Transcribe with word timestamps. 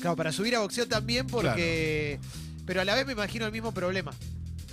Claro, 0.00 0.16
para 0.16 0.32
subir 0.32 0.56
a 0.56 0.60
boxeo 0.60 0.86
también 0.88 1.26
porque... 1.26 2.18
Pero 2.66 2.80
a 2.80 2.84
la 2.84 2.94
vez 2.94 3.06
me 3.06 3.12
imagino 3.12 3.46
el 3.46 3.52
mismo 3.52 3.72
problema. 3.72 4.12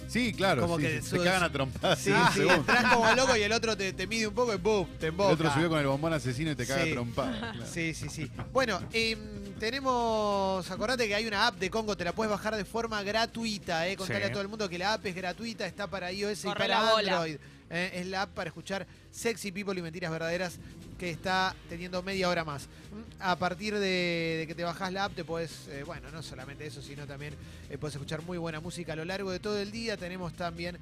Sí, 0.08 0.32
claro. 0.34 0.62
Como 0.62 0.78
sí, 0.78 0.84
que 0.84 1.02
sí, 1.02 1.12
te 1.18 1.24
cagan 1.24 1.44
a 1.44 1.52
trompadas. 1.52 2.00
Sí, 2.00 2.12
sí, 2.12 2.34
segundo. 2.40 2.54
entras 2.56 2.94
como 2.94 3.12
loco 3.14 3.36
y 3.36 3.42
el 3.42 3.52
otro 3.52 3.76
te, 3.76 3.92
te 3.92 4.08
mide 4.08 4.28
un 4.28 4.34
poco 4.34 4.54
y 4.54 4.58
¡boom! 4.58 4.88
Te 5.00 5.08
El 5.08 5.10
emboca. 5.10 5.34
otro 5.34 5.54
subió 5.54 5.68
con 5.70 5.80
el 5.80 5.88
bombón 5.88 6.14
asesino 6.14 6.52
y 6.52 6.56
te 6.56 6.66
caga 6.66 6.84
Sí. 6.86 6.92
a 6.92 6.94
trompadas. 6.94 7.38
claro. 7.56 7.66
Sí, 7.74 7.94
sí, 7.94 8.08
sí. 8.10 8.32
Bueno, 8.54 8.80
em, 8.94 9.20
tenemos. 9.60 10.70
Acordate 10.72 11.08
que 11.08 11.16
hay 11.16 11.26
una 11.28 11.48
app 11.48 11.56
de 11.58 11.70
Congo, 11.70 11.98
te 11.98 12.06
la 12.06 12.14
puedes 12.14 12.32
bajar 12.32 12.56
de 12.56 12.64
forma 12.66 13.04
gratuita, 13.04 13.88
¿eh? 13.88 13.98
Contale 13.98 14.20
Sí. 14.26 14.26
a 14.28 14.32
todo 14.32 14.42
el 14.42 14.48
mundo 14.48 14.70
que 14.70 14.78
la 14.78 14.94
app 14.94 15.06
es 15.06 15.16
gratuita, 15.16 15.66
está 15.68 15.88
para 15.88 16.12
iOS 16.12 16.46
y 16.46 16.48
para 16.50 16.68
la 16.68 16.92
bola. 16.94 17.26
¿Eh? 17.70 17.92
Es 17.94 18.08
la 18.08 18.24
app 18.24 18.34
para 18.34 18.50
escuchar 18.50 18.88
Sexy 19.12 19.52
People 19.52 19.78
y 19.80 19.82
Mentiras 19.82 20.12
Verdaderas 20.12 20.60
que 20.98 21.10
está 21.12 21.56
teniendo 21.70 22.02
media 22.02 22.28
hora 22.30 22.44
más. 22.44 22.64
¿Mm? 22.64 23.22
A 23.22 23.38
partir 23.38 23.76
de, 23.76 24.38
de 24.40 24.46
que 24.48 24.56
te 24.56 24.64
bajas 24.64 24.92
la 24.92 25.06
app, 25.06 25.16
te 25.16 25.24
puedes, 25.24 25.68
eh, 25.68 25.84
bueno, 25.84 26.10
no 26.12 26.24
solamente 26.24 26.66
eso, 26.66 26.82
sino 26.82 27.06
también 27.06 27.34
eh, 27.70 27.78
puedes 27.78 27.96
escuchar 27.96 28.22
muy 28.24 28.38
buena 28.38 28.60
música 28.60 28.94
a 28.94 28.96
lo 28.96 29.06
largo 29.06 29.32
de 29.32 29.40
todo 29.40 29.60
el 29.60 29.72
día. 29.72 29.98
Tenemos 29.98 30.34
también 30.34 30.78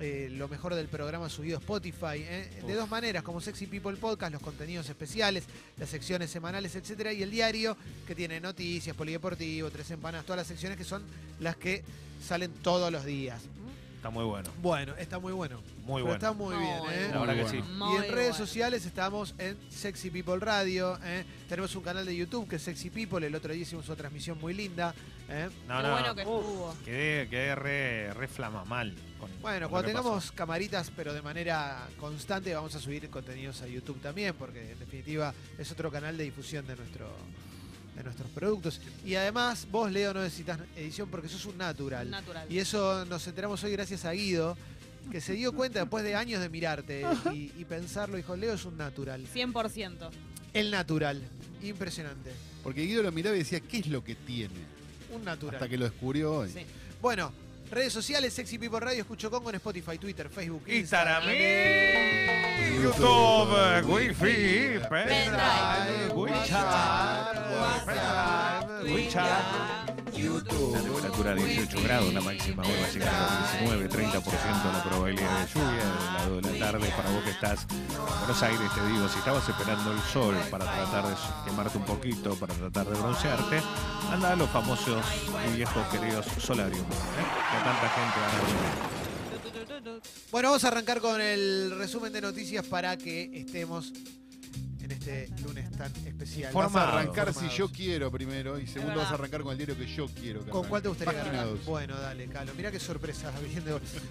eh, 0.00 0.28
lo 0.32 0.48
mejor 0.48 0.74
del 0.74 0.88
programa 0.88 1.28
subido 1.28 1.56
a 1.56 1.60
Spotify, 1.60 2.16
¿eh? 2.16 2.50
de 2.66 2.74
dos 2.74 2.90
maneras, 2.90 3.22
como 3.22 3.40
Sexy 3.40 3.66
People 3.66 3.96
Podcast, 3.96 4.32
los 4.32 4.42
contenidos 4.42 4.88
especiales, 4.88 5.44
las 5.76 5.88
secciones 5.88 6.30
semanales, 6.30 6.74
etcétera, 6.74 7.12
y 7.12 7.22
el 7.22 7.30
diario 7.30 7.76
que 8.04 8.16
tiene 8.16 8.40
noticias, 8.40 8.96
polideportivo, 8.96 9.70
tres 9.70 9.92
empanadas, 9.92 10.26
todas 10.26 10.38
las 10.38 10.46
secciones 10.48 10.76
que 10.76 10.84
son 10.84 11.04
las 11.38 11.56
que 11.56 11.84
salen 12.26 12.50
todos 12.54 12.90
los 12.90 13.04
días. 13.04 13.42
Está 14.04 14.10
muy 14.12 14.24
bueno. 14.26 14.50
Bueno, 14.60 14.94
está 14.98 15.18
muy 15.18 15.32
bueno. 15.32 15.56
Muy 15.86 16.02
Pero 16.02 16.04
bueno. 16.04 16.12
está 16.12 16.32
muy 16.34 16.54
Muy 16.54 16.62
bien, 16.62 16.78
¿eh? 16.90 17.08
La 17.10 17.20
verdad 17.20 17.34
que 17.36 17.42
Muy 17.42 17.50
sí. 17.50 17.56
Y 17.56 17.96
en 18.04 18.12
redes 18.12 18.30
bueno. 18.32 18.34
sociales 18.34 18.84
estamos 18.84 19.34
en 19.38 19.56
Sexy 19.70 20.10
People 20.10 20.38
Radio. 20.40 20.98
¿eh? 21.02 21.24
Tenemos 21.48 21.74
un 21.74 21.82
canal 21.82 22.04
de 22.04 22.14
YouTube 22.14 22.46
que 22.46 22.56
es 22.56 22.62
Sexy 22.62 22.90
People. 22.90 23.26
El 23.26 23.34
otro 23.34 23.54
día 23.54 23.62
hicimos 23.62 23.86
una 23.88 23.96
transmisión 23.96 24.38
muy 24.38 24.52
linda. 24.52 24.94
¿eh? 25.30 25.48
No, 25.66 25.76
Qué 25.78 25.82
no. 25.84 25.90
bueno 25.92 26.14
que 26.14 26.20
Uf, 26.26 26.44
estuvo. 26.44 26.74
Quedé, 26.84 27.28
quedé 27.30 27.54
re, 27.54 28.12
re 28.12 28.28
flama 28.28 28.62
mal. 28.66 28.94
con- 29.18 29.30
Bueno, 29.40 29.68
con 29.68 29.70
cuando 29.70 29.88
lo 29.88 29.94
que 29.94 30.02
tengamos 30.02 30.32
camaritas, 30.32 30.92
pero 30.94 31.14
de 31.14 31.22
manera 31.22 31.88
constante, 31.98 32.54
vamos 32.54 32.74
a 32.74 32.80
subir 32.80 33.08
contenidos 33.08 33.62
a 33.62 33.68
YouTube 33.68 34.02
también, 34.02 34.34
porque 34.34 34.72
en 34.72 34.78
definitiva 34.80 35.32
es 35.56 35.72
otro 35.72 35.90
canal 35.90 36.14
de 36.18 36.24
difusión 36.24 36.66
de 36.66 36.76
nuestro 36.76 37.06
de 37.96 38.02
nuestros 38.02 38.28
productos. 38.30 38.80
Y 39.04 39.14
además, 39.14 39.66
vos, 39.70 39.90
Leo, 39.90 40.12
no 40.14 40.22
necesitas 40.22 40.58
edición 40.76 41.08
porque 41.08 41.28
sos 41.28 41.44
un 41.46 41.58
natural. 41.58 42.10
Natural. 42.10 42.46
Y 42.50 42.58
eso 42.58 43.04
nos 43.04 43.26
enteramos 43.26 43.62
hoy 43.64 43.72
gracias 43.72 44.04
a 44.04 44.12
Guido, 44.12 44.56
que 45.10 45.20
se 45.20 45.34
dio 45.34 45.52
cuenta 45.52 45.80
después 45.80 46.04
de 46.04 46.14
años 46.14 46.40
de 46.40 46.48
mirarte 46.48 47.04
y, 47.32 47.52
y 47.56 47.64
pensarlo, 47.64 48.16
dijo, 48.16 48.36
Leo 48.36 48.54
es 48.54 48.64
un 48.64 48.76
natural. 48.76 49.24
100%. 49.32 50.10
El 50.52 50.70
natural. 50.70 51.22
Impresionante. 51.62 52.30
Porque 52.62 52.82
Guido 52.82 53.02
lo 53.02 53.12
miraba 53.12 53.36
y 53.36 53.40
decía, 53.40 53.60
¿qué 53.60 53.78
es 53.78 53.86
lo 53.88 54.02
que 54.02 54.14
tiene? 54.14 54.54
Un 55.14 55.24
natural. 55.24 55.56
Hasta 55.56 55.68
que 55.68 55.76
lo 55.76 55.84
descubrió 55.84 56.32
hoy. 56.38 56.50
Sí. 56.50 56.60
Bueno, 57.00 57.32
redes 57.70 57.92
sociales, 57.92 58.32
Sexy 58.32 58.58
People 58.58 58.80
Radio, 58.80 59.02
Escucho 59.02 59.30
Congo 59.30 59.50
en 59.50 59.56
Spotify, 59.56 59.98
Twitter, 59.98 60.28
Facebook, 60.28 60.62
Instagram, 60.68 61.22
Instagram. 61.22 62.82
YouTube, 62.82 63.90
Wi-Fi, 63.90 64.80
Pendrive, 64.88 66.14
WeChat, 66.14 67.36
WhatsApp, 67.60 68.82
WeChat. 68.84 69.93
La 70.14 70.80
temperatura 70.80 71.34
18 71.34 71.82
grados, 71.82 72.14
la 72.14 72.20
máxima 72.20 72.62
hoy 72.62 72.72
va 72.80 72.86
a 72.86 72.90
llegar 72.90 73.14
a 73.14 73.20
los 73.20 73.60
19, 73.60 73.90
30% 73.90 74.72
la 74.72 74.84
probabilidad 74.84 75.40
de 75.40 75.52
lluvia 75.52 75.84
del 75.84 76.14
lado 76.14 76.40
de 76.40 76.52
la 76.52 76.66
tarde. 76.66 76.92
Para 76.96 77.10
vos 77.10 77.24
que 77.24 77.30
estás 77.30 77.66
en 77.68 78.18
Buenos 78.20 78.42
Aires, 78.44 78.70
te 78.74 78.86
digo, 78.86 79.08
si 79.08 79.18
estabas 79.18 79.48
esperando 79.48 79.92
el 79.92 79.98
sol 80.00 80.36
para 80.52 80.66
tratar 80.66 81.08
de 81.08 81.16
quemarte 81.44 81.78
un 81.78 81.84
poquito, 81.84 82.36
para 82.36 82.54
tratar 82.54 82.86
de 82.86 83.00
broncearte, 83.00 83.60
anda 84.12 84.32
a 84.32 84.36
los 84.36 84.48
famosos 84.50 85.04
y 85.52 85.56
viejos 85.56 85.84
queridos 85.88 86.26
solarium, 86.38 86.84
¿eh? 86.84 87.64
tanta 87.64 87.88
gente. 87.88 88.94
Bueno, 90.30 90.50
vamos 90.50 90.64
a 90.64 90.68
arrancar 90.68 91.00
con 91.00 91.20
el 91.20 91.76
resumen 91.76 92.12
de 92.12 92.20
noticias 92.20 92.64
para 92.64 92.96
que 92.96 93.36
estemos 93.36 93.92
este 95.06 95.42
lunes 95.42 95.70
tan 95.72 95.92
especial. 96.06 96.52
Vas 96.52 96.74
a 96.74 96.88
arrancar 96.88 97.32
si 97.34 97.48
yo 97.50 97.68
quiero 97.70 98.10
primero 98.10 98.58
y 98.58 98.66
segundo 98.66 98.96
vas 98.96 99.10
a 99.10 99.14
arrancar 99.14 99.42
con 99.42 99.52
el 99.52 99.58
diario 99.58 99.76
que 99.76 99.86
yo 99.86 100.06
quiero. 100.08 100.40
que 100.44 100.50
¿Con 100.50 100.60
arranque. 100.60 100.68
cuál 100.70 100.82
te 100.82 100.88
gustaría 100.88 101.12
Página 101.20 101.36
ganar? 101.36 101.48
dos. 101.56 101.64
Bueno, 101.66 101.96
dale, 102.00 102.26
Calo. 102.28 102.52
Mira 102.56 102.70
qué 102.70 102.80
sorpresa. 102.80 103.30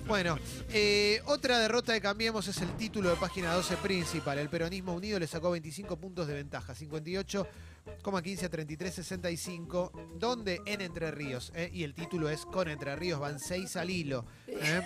Bueno, 0.07 0.37
eh, 0.69 1.21
otra 1.25 1.59
derrota 1.59 1.93
de 1.93 2.01
Cambiemos 2.01 2.47
es 2.47 2.57
el 2.61 2.71
título 2.75 3.09
de 3.09 3.15
página 3.15 3.53
12 3.53 3.77
principal. 3.77 4.37
El 4.37 4.49
peronismo 4.49 4.93
unido 4.93 5.19
le 5.19 5.27
sacó 5.27 5.51
25 5.51 5.97
puntos 5.97 6.27
de 6.27 6.33
ventaja. 6.35 6.73
58,15 6.75 8.43
a 8.45 8.49
33,65. 8.51 9.91
Donde 10.19 10.61
en 10.65 10.81
Entre 10.81 11.11
Ríos. 11.11 11.51
eh, 11.55 11.69
y 11.73 11.83
el 11.83 11.93
título 11.93 12.29
es 12.29 12.45
con 12.45 12.67
Entre 12.67 12.95
Ríos. 12.95 13.19
Van 13.19 13.39
6 13.39 13.75
al 13.77 13.89
hilo. 13.89 14.25
eh. 14.47 14.81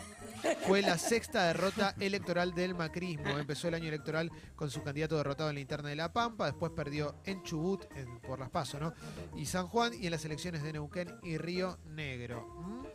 Fue 0.65 0.81
la 0.81 0.97
sexta 0.97 1.45
derrota 1.47 1.95
electoral 1.99 2.53
del 2.53 2.75
macrismo. 2.75 3.37
Empezó 3.37 3.67
el 3.67 3.73
año 3.75 3.87
electoral 3.87 4.31
con 4.55 4.69
su 4.69 4.81
candidato 4.83 5.17
derrotado 5.17 5.49
en 5.49 5.55
la 5.55 5.61
interna 5.61 5.89
de 5.89 5.95
La 5.95 6.11
Pampa. 6.13 6.45
Después 6.45 6.71
perdió 6.75 7.15
en 7.25 7.43
Chubut, 7.43 7.85
en- 7.95 8.19
por 8.19 8.39
las 8.39 8.49
pasos, 8.49 8.79
¿no? 8.81 8.93
Y 9.35 9.45
San 9.45 9.67
Juan. 9.67 9.93
Y 9.93 10.05
en 10.05 10.11
las 10.11 10.25
elecciones 10.25 10.63
de 10.63 10.73
Neuquén 10.73 11.15
y 11.23 11.37
Río 11.37 11.77
Negro. 11.85 12.45
¿Mm? 12.59 12.85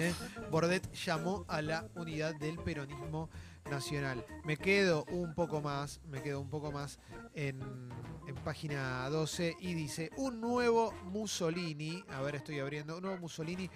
¿Eh? 0.00 0.14
Bordet 0.50 0.92
llamó 0.92 1.44
a 1.48 1.62
la 1.62 1.88
unidad 1.96 2.34
del 2.36 2.58
peronismo 2.58 3.28
nacional. 3.68 4.24
Me 4.44 4.56
quedo 4.56 5.04
un 5.10 5.34
poco 5.34 5.60
más, 5.60 6.00
me 6.08 6.22
quedo 6.22 6.40
un 6.40 6.48
poco 6.48 6.70
más 6.70 7.00
en, 7.34 7.60
en 8.28 8.34
página 8.36 9.08
12 9.10 9.56
y 9.58 9.74
dice, 9.74 10.10
un 10.16 10.40
nuevo 10.40 10.92
Mussolini, 11.04 12.04
a 12.10 12.20
ver, 12.22 12.36
estoy 12.36 12.60
abriendo, 12.60 12.96
un 12.96 13.02
nuevo 13.02 13.18
Mussolini 13.18 13.68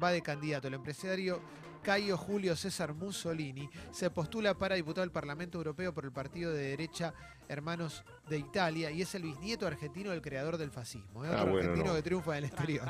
va 0.00 0.12
de 0.12 0.22
candidato. 0.22 0.68
El 0.68 0.74
empresario 0.74 1.40
Caio 1.86 2.16
Julio 2.18 2.56
César 2.56 2.94
Mussolini 2.94 3.70
se 3.92 4.10
postula 4.10 4.54
para 4.54 4.74
diputado 4.74 5.02
del 5.02 5.12
Parlamento 5.12 5.56
Europeo 5.56 5.94
por 5.94 6.04
el 6.04 6.10
partido 6.10 6.52
de 6.52 6.70
derecha 6.70 7.14
Hermanos 7.48 8.02
de 8.28 8.38
Italia 8.38 8.90
y 8.90 9.02
es 9.02 9.14
el 9.14 9.22
bisnieto 9.22 9.68
argentino 9.68 10.10
del 10.10 10.20
creador 10.20 10.58
del 10.58 10.72
fascismo. 10.72 11.24
¿eh? 11.24 11.28
Ah, 11.30 11.44
bueno, 11.44 11.58
argentino 11.58 11.90
no. 11.90 11.94
que 11.94 12.02
triunfa 12.02 12.32
en 12.32 12.38
el 12.38 12.44
exterior. 12.46 12.88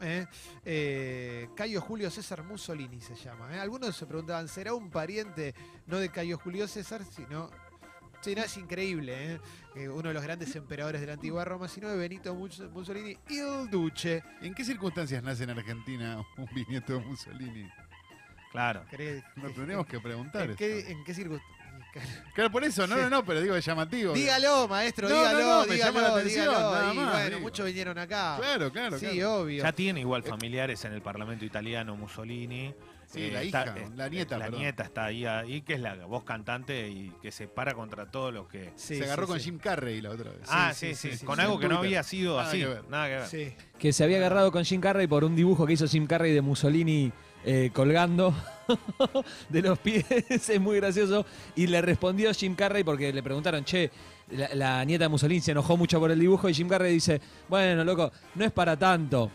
¿eh? 0.00 0.26
Eh, 0.64 1.48
Cayo 1.56 1.80
Julio 1.80 2.12
César 2.12 2.44
Mussolini 2.44 3.00
se 3.00 3.16
llama. 3.16 3.52
¿eh? 3.56 3.58
Algunos 3.58 3.96
se 3.96 4.06
preguntaban, 4.06 4.46
¿será 4.46 4.72
un 4.72 4.88
pariente 4.88 5.52
no 5.88 5.98
de 5.98 6.08
Cayo 6.08 6.38
Julio 6.38 6.68
César, 6.68 7.02
sino... 7.04 7.50
Sí, 8.20 8.36
no, 8.36 8.44
es 8.44 8.56
increíble, 8.56 9.40
¿eh? 9.74 9.88
Uno 9.88 10.06
de 10.10 10.14
los 10.14 10.22
grandes 10.22 10.54
emperadores 10.54 11.00
de 11.00 11.08
la 11.08 11.14
antigua 11.14 11.44
Roma, 11.44 11.66
sino 11.66 11.88
de 11.88 11.96
Benito 11.98 12.32
Mus- 12.36 12.70
Mussolini 12.70 13.18
il 13.30 13.68
Duce. 13.68 14.22
¿En 14.42 14.54
qué 14.54 14.64
circunstancias 14.64 15.20
nace 15.24 15.42
en 15.42 15.50
Argentina 15.50 16.24
un 16.36 16.46
bisnieto 16.54 16.92
de 16.92 17.00
Mussolini? 17.00 17.68
Claro. 18.52 18.84
Nos 19.36 19.54
tendríamos 19.54 19.86
que 19.86 19.98
preguntar. 20.00 20.42
¿En 20.42 20.50
eso. 20.50 20.58
qué, 20.58 20.90
en 20.90 21.02
qué 21.04 21.14
circunstancias? 21.14 21.58
Claro, 22.34 22.50
por 22.50 22.64
eso, 22.64 22.86
no, 22.86 22.94
Sí. 22.96 23.02
no, 23.02 23.10
no, 23.10 23.24
pero 23.24 23.42
digo, 23.42 23.54
es 23.54 23.64
llamativo. 23.66 24.14
Dígalo, 24.14 24.66
maestro, 24.66 25.08
No, 25.10 25.14
no, 25.14 25.20
dígalo, 25.28 25.40
no, 25.60 25.66
me 25.66 25.74
dígalo, 25.74 25.92
llama 25.92 26.00
la 26.08 26.14
atención, 26.16 26.44
dígalo. 26.48 26.70
nada 26.72 26.94
Y 26.94 26.96
más, 26.96 27.12
bueno, 27.12 27.28
digo. 27.28 27.40
muchos 27.40 27.66
vinieron 27.66 27.98
acá. 27.98 28.36
Claro, 28.38 28.72
claro, 28.72 28.98
sí, 28.98 29.06
claro. 29.08 29.34
obvio. 29.42 29.62
Ya 29.62 29.72
tiene 29.72 30.00
igual 30.00 30.22
familiares 30.22 30.82
en 30.86 30.92
el 30.94 31.02
Parlamento 31.02 31.44
italiano, 31.44 31.94
Mussolini. 31.96 32.66
Eh, 32.66 32.74
Eh, 33.14 33.14
Sí, 33.14 33.30
la 33.30 33.44
hija, 33.44 33.74
la 33.94 34.08
nieta, 34.08 34.38
La 34.38 34.46
perdón. 34.46 34.60
nieta 34.62 34.82
está 34.84 35.04
ahí, 35.04 35.26
ahí, 35.26 35.60
que 35.60 35.74
es 35.74 35.80
la 35.80 35.96
voz 36.06 36.24
cantante 36.24 36.88
y 36.88 37.12
que 37.20 37.30
se 37.30 37.46
para 37.46 37.74
contra 37.74 38.10
todos 38.10 38.32
los 38.32 38.48
que. 38.48 38.72
Sí, 38.74 38.96
Se 38.96 39.04
agarró 39.04 39.24
sí, 39.26 39.30
con 39.32 39.38
sí. 39.38 39.44
Jim 39.44 39.58
Carrey 39.58 40.00
la 40.00 40.08
otra 40.12 40.30
vez. 40.30 40.40
ah, 40.48 40.72
sí, 40.74 40.94
sí, 40.94 40.94
sí, 40.94 41.10
sí, 41.10 41.16
sí, 41.18 41.26
con 41.26 41.36
sí. 41.36 41.42
algo 41.42 41.58
que 41.60 41.68
no 41.68 41.76
había 41.80 42.02
sido 42.04 42.38
Nada 42.38 42.48
así. 42.48 42.60
que 42.60 42.66
ver. 42.68 42.88
Nada 42.88 43.06
que 43.08 43.14
ver. 43.16 43.26
Sí. 43.26 43.54
que 43.78 43.92
se 43.92 44.02
había 44.04 44.16
agarrado 44.16 44.50
con 44.50 44.64
Jim 44.64 44.80
Carrey 44.80 45.06
por 45.06 45.24
un 45.24 45.36
dibujo 45.36 45.66
que 45.66 45.74
hizo 45.74 45.86
Jim 45.86 46.06
Carrey 46.06 46.32
de 46.32 46.40
Mussolini 46.40 47.12
eh, 47.44 47.70
colgando 47.72 48.34
de 49.48 49.62
los 49.62 49.78
pies, 49.78 50.04
es 50.28 50.60
muy 50.60 50.76
gracioso. 50.76 51.24
Y 51.56 51.66
le 51.66 51.80
respondió 51.82 52.32
Jim 52.32 52.54
Carrey 52.54 52.84
porque 52.84 53.12
le 53.12 53.22
preguntaron, 53.22 53.64
che, 53.64 53.90
la, 54.30 54.48
la 54.54 54.84
nieta 54.84 55.04
de 55.04 55.08
Mussolini 55.08 55.40
se 55.40 55.52
enojó 55.52 55.76
mucho 55.76 55.98
por 56.00 56.10
el 56.10 56.18
dibujo 56.18 56.48
y 56.48 56.54
Jim 56.54 56.68
Carrey 56.68 56.94
dice, 56.94 57.20
bueno, 57.48 57.84
loco, 57.84 58.10
no 58.34 58.44
es 58.44 58.52
para 58.52 58.76
tanto. 58.76 59.30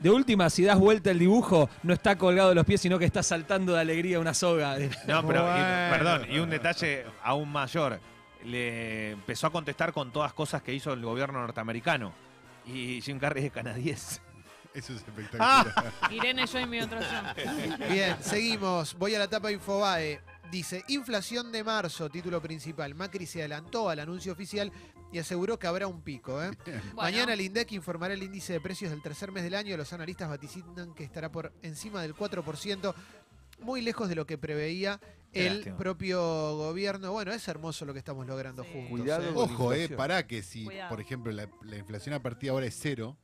De 0.00 0.10
última, 0.10 0.50
si 0.50 0.64
das 0.64 0.78
vuelta 0.80 1.12
el 1.12 1.18
dibujo, 1.20 1.70
no 1.84 1.94
está 1.94 2.18
colgado 2.18 2.48
de 2.48 2.56
los 2.56 2.66
pies, 2.66 2.80
sino 2.80 2.98
que 2.98 3.04
está 3.04 3.22
saltando 3.22 3.72
de 3.74 3.80
alegría 3.80 4.18
una 4.18 4.34
soga. 4.34 4.76
No, 5.06 5.24
pero, 5.26 5.42
y- 5.46 5.90
perdón, 5.90 6.22
y 6.28 6.38
un 6.40 6.50
detalle 6.50 7.04
aún 7.22 7.50
mayor. 7.52 8.00
Le 8.44 9.12
empezó 9.12 9.46
a 9.46 9.50
contestar 9.50 9.92
con 9.92 10.10
todas 10.12 10.32
cosas 10.32 10.60
que 10.62 10.74
hizo 10.74 10.92
el 10.92 11.02
gobierno 11.02 11.40
norteamericano. 11.40 12.12
Y 12.66 13.00
Jim 13.00 13.20
Carrey 13.20 13.46
es 13.46 13.52
canadiense. 13.52 14.20
Eso 14.74 14.92
es 14.94 14.98
espectacular. 15.00 15.92
Irene, 16.10 16.46
yo 16.46 16.58
y 16.60 16.66
mi 16.66 16.80
otro 16.80 16.98
yo. 17.00 17.86
Bien, 17.90 18.16
seguimos. 18.22 18.94
Voy 18.94 19.14
a 19.14 19.18
la 19.18 19.28
tapa 19.28 19.52
Infobae. 19.52 20.20
Dice, 20.50 20.84
inflación 20.88 21.50
de 21.50 21.64
marzo, 21.64 22.10
título 22.10 22.40
principal. 22.42 22.94
Macri 22.94 23.26
se 23.26 23.40
adelantó 23.40 23.88
al 23.88 24.00
anuncio 24.00 24.32
oficial 24.32 24.70
y 25.10 25.18
aseguró 25.18 25.58
que 25.58 25.66
habrá 25.66 25.86
un 25.86 26.02
pico. 26.02 26.42
¿eh? 26.42 26.50
Bueno, 26.66 26.80
Mañana 26.94 27.32
el 27.32 27.40
INDEC 27.40 27.72
informará 27.72 28.12
el 28.14 28.22
índice 28.22 28.52
de 28.54 28.60
precios 28.60 28.90
del 28.90 29.00
tercer 29.02 29.32
mes 29.32 29.44
del 29.44 29.54
año. 29.54 29.76
Los 29.78 29.92
analistas 29.94 30.28
vaticinan 30.28 30.94
que 30.94 31.04
estará 31.04 31.30
por 31.32 31.52
encima 31.62 32.02
del 32.02 32.14
4%, 32.14 32.94
muy 33.60 33.80
lejos 33.80 34.08
de 34.10 34.14
lo 34.14 34.26
que 34.26 34.36
preveía 34.36 35.00
Qué 35.32 35.46
el 35.46 35.54
lástima. 35.58 35.76
propio 35.78 36.20
gobierno. 36.56 37.12
Bueno, 37.12 37.32
es 37.32 37.48
hermoso 37.48 37.86
lo 37.86 37.94
que 37.94 37.98
estamos 38.00 38.26
logrando 38.26 38.62
Sí. 38.64 38.70
juntos. 38.72 38.90
Cuidado 38.90 39.24
¿eh? 39.24 39.32
Ojo, 39.34 39.72
eh, 39.72 39.88
pará 39.88 40.26
que 40.26 40.42
si, 40.42 40.64
Cuidado. 40.64 40.90
por 40.90 41.00
ejemplo, 41.00 41.32
la, 41.32 41.48
la 41.62 41.76
inflación 41.76 42.14
a 42.14 42.22
partir 42.22 42.48
de 42.48 42.50
ahora 42.50 42.66
es 42.66 42.76
cero, 42.78 43.16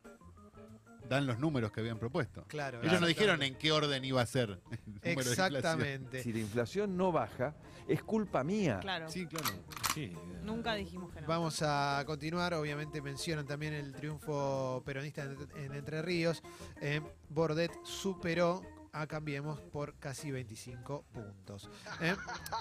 dan 1.09 1.27
los 1.27 1.39
números 1.39 1.73
que 1.73 1.81
habían 1.81 1.99
propuesto. 1.99 2.45
Claro. 2.49 2.83
Ellos 2.83 3.01
no 3.01 3.07
dijeron 3.07 3.43
exactamente. 3.43 3.47
en 3.47 3.55
qué 3.57 3.73
orden 3.73 4.05
iba 4.05 4.21
a 4.21 4.27
ser 4.27 4.61
el 4.71 5.15
número 5.15 5.25
de. 5.25 5.31
Exactamente. 5.31 6.23
Si 6.23 6.33
la 6.33 6.39
inflación 6.41 6.97
no 6.97 7.13
baja, 7.13 7.55
es 7.87 8.03
culpa 8.03 8.45
mía. 8.45 8.79
Claro. 8.81 9.09
Sí, 9.09 9.27
claro. 9.27 9.49
Sí. 9.95 10.13
Nunca 10.45 10.75
dijimos 10.75 11.13
que 11.13 11.21
no. 11.21 11.27
Vamos 11.27 11.63
a 11.63 12.03
continuar, 12.07 12.55
obviamente 12.55 13.01
mencionan 13.01 13.47
también 13.47 13.73
el 13.75 13.93
triunfo 13.93 14.83
peronista 14.85 15.25
en, 15.25 15.37
en 15.57 15.75
Entre 15.75 16.03
Ríos. 16.03 16.43
Eh, 16.81 17.01
Bordet 17.29 17.73
superó 17.85 18.63
a 18.93 19.07
Cambiemos 19.07 19.61
por 19.61 19.95
casi 19.99 20.31
25 20.31 21.05
puntos. 21.13 21.69
Eh, 22.01 22.15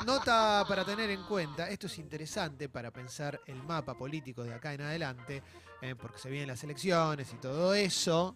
nota 0.05 0.63
para 0.67 0.83
tener 0.85 1.09
en 1.09 1.23
cuenta, 1.23 1.69
esto 1.69 1.87
es 1.87 1.97
interesante 1.99 2.69
para 2.69 2.91
pensar 2.91 3.39
el 3.47 3.61
mapa 3.63 3.93
político 3.95 4.43
de 4.43 4.53
acá 4.53 4.73
en 4.73 4.81
adelante, 4.81 5.41
eh, 5.81 5.95
porque 5.95 6.19
se 6.19 6.29
vienen 6.29 6.47
las 6.49 6.63
elecciones 6.63 7.31
y 7.33 7.37
todo 7.37 7.73
eso. 7.73 8.35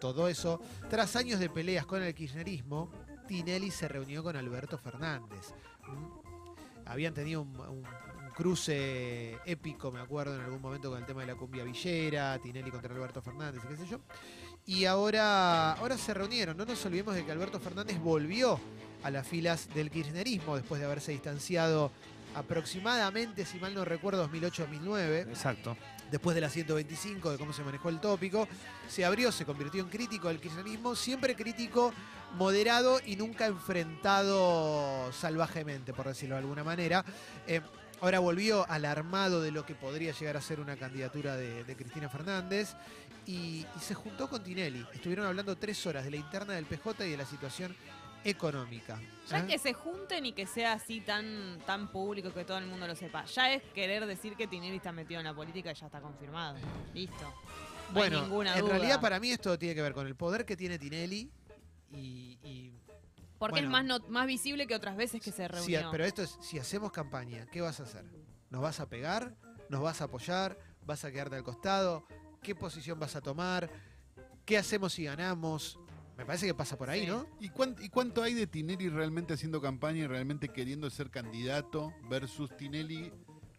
Todo 0.00 0.26
eso, 0.26 0.60
tras 0.90 1.14
años 1.16 1.38
de 1.38 1.48
peleas 1.48 1.86
con 1.86 2.02
el 2.02 2.12
kirchnerismo, 2.14 2.90
Tinelli 3.28 3.70
se 3.70 3.86
reunió 3.86 4.22
con 4.24 4.34
Alberto 4.36 4.76
Fernández. 4.76 5.54
Mm. 5.86 6.88
Habían 6.88 7.14
tenido 7.14 7.42
un, 7.42 7.54
un- 7.60 7.86
un 7.86 8.30
cruce 8.34 9.38
épico, 9.44 9.92
me 9.92 10.00
acuerdo, 10.00 10.34
en 10.34 10.40
algún 10.40 10.60
momento 10.60 10.90
con 10.90 10.98
el 10.98 11.06
tema 11.06 11.20
de 11.20 11.28
la 11.28 11.34
cumbia 11.36 11.62
villera, 11.64 12.36
Tinelli 12.40 12.70
contra 12.70 12.92
Alberto 12.94 13.22
Fernández 13.22 13.62
y 13.64 13.68
qué 13.68 13.76
sé 13.76 13.86
yo. 13.86 14.00
Y 14.66 14.84
ahora, 14.84 15.72
ahora 15.72 15.98
se 15.98 16.14
reunieron. 16.14 16.56
No 16.56 16.64
nos 16.64 16.84
olvidemos 16.86 17.14
de 17.14 17.24
que 17.24 17.32
Alberto 17.32 17.58
Fernández 17.58 17.98
volvió 17.98 18.60
a 19.02 19.10
las 19.10 19.26
filas 19.26 19.68
del 19.74 19.90
kirchnerismo 19.90 20.56
después 20.56 20.80
de 20.80 20.86
haberse 20.86 21.12
distanciado 21.12 21.90
aproximadamente, 22.34 23.44
si 23.44 23.58
mal 23.58 23.74
no 23.74 23.84
recuerdo, 23.84 24.28
2008-2009 24.30 25.28
Exacto. 25.28 25.76
después 26.10 26.34
de 26.34 26.40
la 26.40 26.48
125, 26.48 27.32
de 27.32 27.38
cómo 27.38 27.52
se 27.52 27.62
manejó 27.62 27.88
el 27.88 28.00
tópico, 28.00 28.48
se 28.88 29.04
abrió, 29.04 29.30
se 29.32 29.44
convirtió 29.44 29.82
en 29.82 29.90
crítico 29.90 30.28
del 30.28 30.40
kirchnerismo, 30.40 30.94
siempre 30.94 31.36
crítico, 31.36 31.92
moderado 32.38 33.00
y 33.04 33.16
nunca 33.16 33.46
enfrentado 33.46 35.12
salvajemente, 35.12 35.92
por 35.92 36.06
decirlo 36.06 36.36
de 36.36 36.40
alguna 36.40 36.64
manera. 36.64 37.04
Eh, 37.46 37.60
ahora 38.02 38.18
volvió 38.18 38.68
alarmado 38.70 39.40
de 39.40 39.50
lo 39.52 39.64
que 39.64 39.74
podría 39.74 40.12
llegar 40.12 40.36
a 40.36 40.40
ser 40.42 40.60
una 40.60 40.76
candidatura 40.76 41.36
de, 41.36 41.64
de 41.64 41.76
Cristina 41.76 42.08
Fernández 42.08 42.74
y, 43.26 43.64
y 43.76 43.80
se 43.80 43.94
juntó 43.94 44.28
con 44.28 44.42
Tinelli. 44.42 44.84
Estuvieron 44.92 45.24
hablando 45.26 45.56
tres 45.56 45.86
horas 45.86 46.04
de 46.04 46.10
la 46.10 46.16
interna 46.16 46.54
del 46.54 46.64
PJ 46.66 47.06
y 47.06 47.10
de 47.12 47.16
la 47.16 47.24
situación 47.24 47.74
económica. 48.24 49.00
Ya 49.28 49.38
¿eh? 49.40 49.46
que 49.46 49.58
se 49.58 49.72
junten 49.72 50.26
y 50.26 50.32
que 50.32 50.46
sea 50.46 50.72
así 50.74 51.00
tan, 51.00 51.58
tan 51.64 51.90
público 51.92 52.32
que 52.34 52.44
todo 52.44 52.58
el 52.58 52.66
mundo 52.66 52.86
lo 52.86 52.94
sepa. 52.96 53.24
Ya 53.26 53.52
es 53.54 53.62
querer 53.74 54.04
decir 54.06 54.36
que 54.36 54.46
Tinelli 54.46 54.76
está 54.76 54.92
metido 54.92 55.20
en 55.20 55.26
la 55.26 55.34
política 55.34 55.70
y 55.72 55.74
ya 55.74 55.86
está 55.86 56.00
confirmado. 56.00 56.56
Listo. 56.94 57.22
No 57.22 57.94
Bueno, 57.94 58.24
en 58.24 58.30
duda. 58.30 58.54
realidad 58.68 59.00
para 59.00 59.20
mí 59.20 59.30
esto 59.30 59.56
tiene 59.58 59.74
que 59.76 59.82
ver 59.82 59.92
con 59.92 60.06
el 60.06 60.16
poder 60.16 60.44
que 60.44 60.56
tiene 60.56 60.78
Tinelli 60.78 61.30
y- 61.92 62.38
y 62.42 62.72
Porque 63.42 63.60
bueno. 63.62 63.66
es 63.66 63.72
más, 63.72 63.84
no- 64.02 64.08
más 64.08 64.26
visible 64.26 64.66
que 64.66 64.74
otras 64.74 64.96
veces 64.96 65.20
que 65.20 65.32
se 65.32 65.48
reunió. 65.48 65.88
pero 65.90 66.04
esto 66.04 66.22
es, 66.22 66.38
si 66.40 66.58
hacemos 66.58 66.92
campaña, 66.92 67.46
¿qué 67.46 67.60
vas 67.60 67.80
a 67.80 67.82
hacer? 67.82 68.04
¿Nos 68.50 68.62
vas 68.62 68.78
a 68.80 68.88
pegar? 68.88 69.34
¿Nos 69.68 69.80
vas 69.82 70.00
a 70.00 70.04
apoyar? 70.04 70.58
¿Vas 70.86 71.04
a 71.04 71.10
quedarte 71.10 71.36
al 71.36 71.42
costado? 71.42 72.06
¿Qué 72.42 72.54
posición 72.54 72.98
vas 73.00 73.16
a 73.16 73.20
tomar? 73.20 73.68
¿Qué 74.44 74.58
hacemos 74.58 74.92
si 74.92 75.04
ganamos? 75.04 75.78
Me 76.16 76.24
parece 76.26 76.46
que 76.46 76.54
pasa 76.54 76.76
por 76.76 76.90
ahí, 76.90 77.00
Sí. 77.02 77.06
¿no? 77.06 77.26
¿Y, 77.40 77.48
cuán- 77.48 77.74
y 77.80 77.88
cuánto 77.88 78.22
hay 78.22 78.34
de 78.34 78.46
Tinelli 78.46 78.88
realmente 78.90 79.32
haciendo 79.34 79.60
campaña 79.60 80.00
y 80.00 80.06
realmente 80.06 80.48
queriendo 80.48 80.88
ser 80.90 81.10
candidato 81.10 81.92
versus 82.08 82.56
Tinelli 82.56 83.12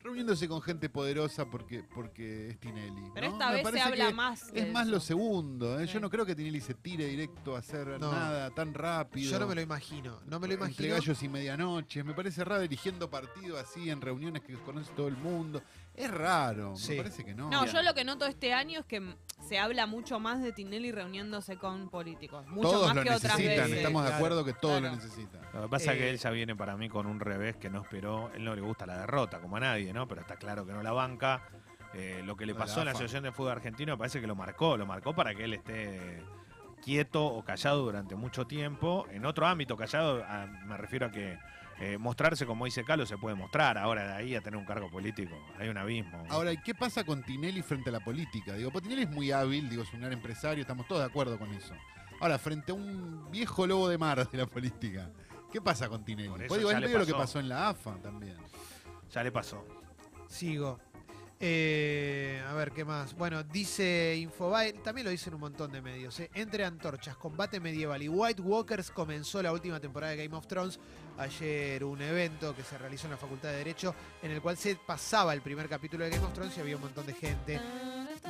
reuniéndose 0.03 0.47
con 0.47 0.61
gente 0.61 0.89
poderosa 0.89 1.45
porque, 1.45 1.83
porque 1.83 2.49
es 2.49 2.59
Tinelli? 2.59 3.03
Pero 3.13 3.27
¿no? 3.27 3.33
esta 3.33 3.47
Me 3.47 3.51
vez 3.53 3.59
se 3.59 3.63
parece 3.63 3.81
habla 3.83 4.07
que 4.07 4.13
más. 4.13 4.51
de 4.53 4.59
Es 4.61 4.71
más 4.73 4.87
lo 4.87 4.99
segundo. 4.99 5.79
¿eh? 5.79 5.87
Sí. 5.87 5.93
Yo 5.93 5.99
no 5.99 6.09
creo 6.09 6.25
que 6.25 6.35
Tinelli 6.35 6.61
se 6.61 6.73
tire 6.73 7.05
directo 7.07 7.55
a 7.55 7.59
hacer 7.59 7.87
No. 7.99 8.11
nada 8.11 8.49
tan 8.51 8.73
rápido. 8.73 9.31
Yo 9.31 9.39
no 9.39 9.47
me 9.47 9.55
lo 9.55 9.61
imagino. 9.61 10.19
No 10.27 10.39
me 10.39 10.47
lo 10.47 10.53
Entre 10.53 10.67
imagino. 10.87 10.93
gallos 10.95 11.23
y 11.23 11.29
medianoches. 11.29 12.03
Me 12.05 12.13
parece 12.13 12.43
raro 12.43 12.61
dirigiendo 12.61 13.09
partido 13.09 13.57
así 13.57 13.89
en 13.89 14.01
reuniones 14.01 14.43
que 14.43 14.53
conoce 14.55 14.91
todo 14.93 15.07
el 15.07 15.17
mundo. 15.17 15.61
Es 15.95 16.09
raro. 16.11 16.75
Sí. 16.75 16.91
Me 16.93 16.97
parece 17.03 17.23
que 17.23 17.33
no. 17.35 17.49
No, 17.49 17.65
yo 17.65 17.81
lo 17.83 17.93
que 17.93 18.03
noto 18.03 18.25
este 18.25 18.53
año 18.53 18.79
es 18.79 18.85
que 18.85 19.15
se 19.47 19.59
habla 19.59 19.85
mucho 19.85 20.19
más 20.19 20.41
de 20.41 20.51
Tinelli 20.51 20.91
reuniéndose 20.91 21.57
con 21.57 21.89
políticos. 21.89 22.47
Mucho 22.47 22.69
Todos 22.71 22.87
más 22.87 22.95
lo 22.95 23.03
que 23.03 23.09
otras 23.11 23.37
necesitan. 23.37 23.65
veces. 23.65 23.77
Estamos 23.77 24.01
de 24.03 24.07
Claro. 24.09 24.15
acuerdo 24.15 24.45
que 24.45 24.53
todos 24.53 24.79
Claro. 24.79 24.95
lo 24.95 25.01
necesitan. 25.03 25.41
Lo 25.53 25.61
que 25.63 25.67
pasa 25.69 25.91
es 25.93 25.97
que 25.99 26.07
Eh, 26.07 26.09
él 26.11 26.17
ya 26.17 26.29
viene 26.31 26.55
para 26.55 26.75
mí 26.77 26.89
con 26.89 27.05
un 27.05 27.19
revés 27.19 27.57
que 27.57 27.69
no 27.69 27.81
esperó. 27.81 28.31
Él 28.33 28.43
no 28.43 28.55
le 28.55 28.61
gusta 28.61 28.85
la 28.87 28.97
derrota, 28.97 29.39
como 29.39 29.57
a 29.57 29.59
nadie, 29.59 29.93
¿no? 29.93 30.07
Pero 30.07 30.21
está 30.21 30.35
claro 30.37 30.65
que 30.65 30.71
no 30.73 30.81
la 30.81 30.91
banca. 30.93 31.43
Eh, 31.93 32.23
lo 32.25 32.35
que 32.35 32.47
le 32.47 32.55
pasó 32.55 32.79
en 32.79 32.85
la. 32.85 32.91
Asociación 32.91 33.21
de 33.23 33.31
Fútbol 33.31 33.51
Argentino 33.51 33.93
me 33.93 33.97
parece 33.99 34.19
que 34.19 34.25
lo 34.25 34.35
marcó. 34.35 34.77
Lo 34.77 34.87
marcó 34.87 35.13
para 35.13 35.35
que 35.35 35.43
él 35.43 35.53
esté 35.53 36.23
quieto 36.83 37.23
o 37.25 37.43
callado 37.43 37.83
durante 37.83 38.15
mucho 38.15 38.47
tiempo. 38.47 39.05
En 39.11 39.25
otro 39.25 39.45
ámbito, 39.45 39.77
callado, 39.77 40.23
a- 40.23 40.47
me 40.65 40.75
refiero 40.75 41.05
a 41.05 41.11
que 41.11 41.37
eh, 41.79 41.97
mostrarse 41.97 42.45
como 42.45 42.65
dice 42.65 42.83
Calo 42.83 43.05
se 43.05 43.17
puede 43.17 43.35
mostrar. 43.35 43.77
Ahora 43.77 44.07
de 44.07 44.13
ahí 44.13 44.35
a 44.35 44.41
tener 44.41 44.57
un 44.57 44.65
cargo 44.65 44.89
político, 44.89 45.35
hay 45.57 45.69
un 45.69 45.77
abismo. 45.77 46.23
Ahora, 46.29 46.51
¿y 46.51 46.57
qué 46.57 46.73
pasa 46.75 47.03
con 47.03 47.23
Tinelli 47.23 47.61
frente 47.61 47.89
a 47.89 47.93
la 47.93 47.99
política? 47.99 48.53
Digo, 48.53 48.71
pues 48.71 48.83
Tinelli 48.83 49.03
es 49.03 49.09
muy 49.09 49.31
hábil, 49.31 49.69
digo, 49.69 49.83
es 49.83 49.93
un 49.93 50.01
gran 50.01 50.13
empresario, 50.13 50.61
estamos 50.61 50.87
todos 50.87 51.01
de 51.01 51.07
acuerdo 51.07 51.37
con 51.37 51.51
eso. 51.53 51.73
Ahora, 52.19 52.37
frente 52.37 52.71
a 52.71 52.75
un 52.75 53.29
viejo 53.31 53.67
lobo 53.67 53.89
de 53.89 53.97
mar 53.97 54.29
de 54.29 54.37
la 54.37 54.45
política, 54.45 55.09
¿qué 55.51 55.61
pasa 55.61 55.89
con 55.89 56.05
Tinelli? 56.05 56.29
Por 56.29 56.41
eso 56.41 56.47
Pues 56.47 56.59
digo, 56.59 56.71
es 56.71 56.79
medio 56.79 56.99
lo 56.99 57.05
que 57.05 57.13
pasó 57.13 57.39
en 57.39 57.49
la 57.49 57.69
AFA 57.69 57.95
también. 58.01 58.37
Ya 59.11 59.23
le 59.23 59.31
pasó. 59.31 59.65
Sigo. 60.27 60.79
Eh, 61.45 62.41
a 62.47 62.53
ver, 62.53 62.71
¿qué 62.71 62.85
más? 62.85 63.17
Bueno, 63.17 63.43
dice 63.43 64.15
Infobae, 64.17 64.71
también 64.81 65.03
lo 65.03 65.11
dicen 65.11 65.33
un 65.33 65.41
montón 65.41 65.73
de 65.73 65.81
medios. 65.81 66.17
¿eh? 66.21 66.31
Entre 66.35 66.63
antorchas, 66.63 67.17
combate 67.17 67.59
medieval 67.59 68.01
y 68.01 68.07
White 68.07 68.41
Walkers 68.41 68.91
comenzó 68.91 69.43
la 69.43 69.51
última 69.51 69.77
temporada 69.81 70.13
de 70.13 70.23
Game 70.23 70.37
of 70.37 70.47
Thrones. 70.47 70.79
Ayer 71.17 71.83
un 71.83 72.01
evento 72.01 72.55
que 72.55 72.63
se 72.63 72.77
realizó 72.77 73.07
en 73.07 73.11
la 73.11 73.17
Facultad 73.17 73.49
de 73.49 73.57
Derecho 73.57 73.93
en 74.21 74.31
el 74.31 74.41
cual 74.41 74.55
se 74.55 74.77
pasaba 74.77 75.33
el 75.33 75.41
primer 75.41 75.67
capítulo 75.67 76.05
de 76.05 76.11
Game 76.11 76.25
of 76.25 76.31
Thrones 76.31 76.55
y 76.55 76.61
había 76.61 76.77
un 76.77 76.83
montón 76.83 77.05
de 77.05 77.13
gente 77.13 77.59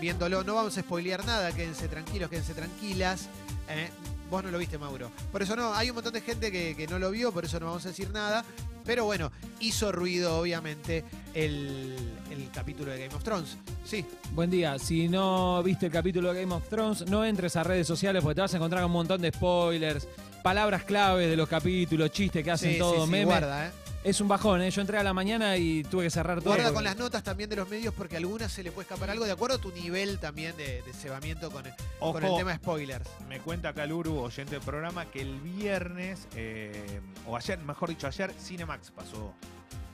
viéndolo. 0.02 0.44
No 0.44 0.56
vamos 0.56 0.76
a 0.80 0.82
spoilear 0.82 1.24
nada, 1.24 1.52
quédense 1.52 1.88
tranquilos, 1.88 2.32
quédense 2.32 2.56
tranquilas. 2.56 3.30
¿eh? 3.70 3.92
Vos 4.32 4.44
no 4.44 4.50
lo 4.50 4.58
viste, 4.58 4.80
Mauro. 4.80 5.12
Por 5.32 5.44
eso 5.44 5.56
no, 5.56 5.72
hay 5.76 5.92
un 5.92 5.96
montón 5.98 6.14
de 6.14 6.22
gente 6.22 6.52
que, 6.52 6.76
que 6.76 6.88
no 6.88 6.98
lo 6.98 7.12
vio, 7.12 7.32
por 7.32 7.46
eso 7.46 7.60
no 7.60 7.68
vamos 7.68 7.86
a 7.86 7.90
decir 7.90 8.10
nada. 8.10 8.44
Pero 8.86 9.06
bueno, 9.06 9.32
hizo 9.60 9.92
ruido, 9.92 10.38
obviamente, 10.40 11.04
el, 11.34 11.96
el 12.32 12.50
capítulo 12.54 12.92
de 12.92 13.00
Game 13.06 13.16
of 13.16 13.24
Thrones. 13.24 13.58
Sí, 13.86 14.06
Buen 14.34 14.50
día. 14.50 14.80
Si 14.80 15.08
no 15.10 15.62
viste 15.64 15.86
el 15.88 15.92
capítulo 15.92 16.34
de 16.34 16.42
Game 16.42 16.54
of 16.56 16.68
Thrones, 16.70 17.06
no 17.10 17.24
entres 17.24 17.56
a 17.56 17.64
redes 17.64 17.86
sociales 17.88 18.24
porque 18.24 18.36
te 18.36 18.42
vas 18.42 18.54
a 18.54 18.58
encontrar 18.58 18.82
con 18.82 18.90
un 18.92 18.94
montón 18.98 19.22
de 19.22 19.32
spoilers, 19.32 20.08
palabras 20.42 20.84
claves 20.84 21.30
de 21.30 21.38
los 21.38 21.48
capítulos, 21.48 22.10
chistes 22.12 22.44
que 22.44 22.52
hacen 22.52 22.74
sí, 22.74 22.80
todo, 22.80 22.96
sí, 22.96 23.02
sí, 23.06 23.12
memes. 23.12 23.26
guarda, 23.28 23.68
¿eh? 23.68 23.72
Es 24.04 24.20
un 24.20 24.28
bajón, 24.28 24.62
¿eh? 24.62 24.70
Yo 24.70 24.82
entré 24.82 24.98
a 24.98 25.04
la 25.04 25.14
mañana 25.14 25.56
y 25.56 25.82
tuve 25.86 26.04
que 26.04 26.10
cerrar 26.10 26.40
todo. 26.42 26.54
Guarda 26.54 26.74
con 26.74 26.84
las 26.84 26.98
notas 26.98 27.24
también 27.24 27.50
de 27.50 27.56
los 27.56 27.70
medios 27.70 27.94
porque 27.94 28.16
a 28.16 28.20
algunas 28.20 28.52
se 28.52 28.62
le 28.62 28.70
puede 28.74 28.84
escapar 28.84 29.10
algo 29.10 29.24
de 29.24 29.32
acuerdo 29.32 29.56
a 29.56 29.60
tu 29.60 29.72
nivel 29.72 30.20
también 30.20 30.58
de, 30.58 30.82
de 30.82 30.94
cebamiento 30.94 31.50
con 31.50 31.66
el, 31.66 31.74
con 32.00 32.18
el 32.22 32.30
Ojo, 32.30 32.38
tema 32.38 32.54
spoilers. 32.56 33.10
Me 33.30 33.40
cuenta 33.40 33.70
acá 33.70 33.86
Luru, 33.86 34.20
oyente 34.20 34.52
del 34.56 34.62
programa, 34.62 35.06
que 35.06 35.22
el 35.22 35.40
viernes, 35.40 36.28
eh, 36.36 37.00
o 37.26 37.38
ayer, 37.38 37.58
mejor 37.60 37.90
dicho, 37.90 38.06
ayer, 38.08 38.34
Cinemax 38.38 38.92
pasó 38.92 39.34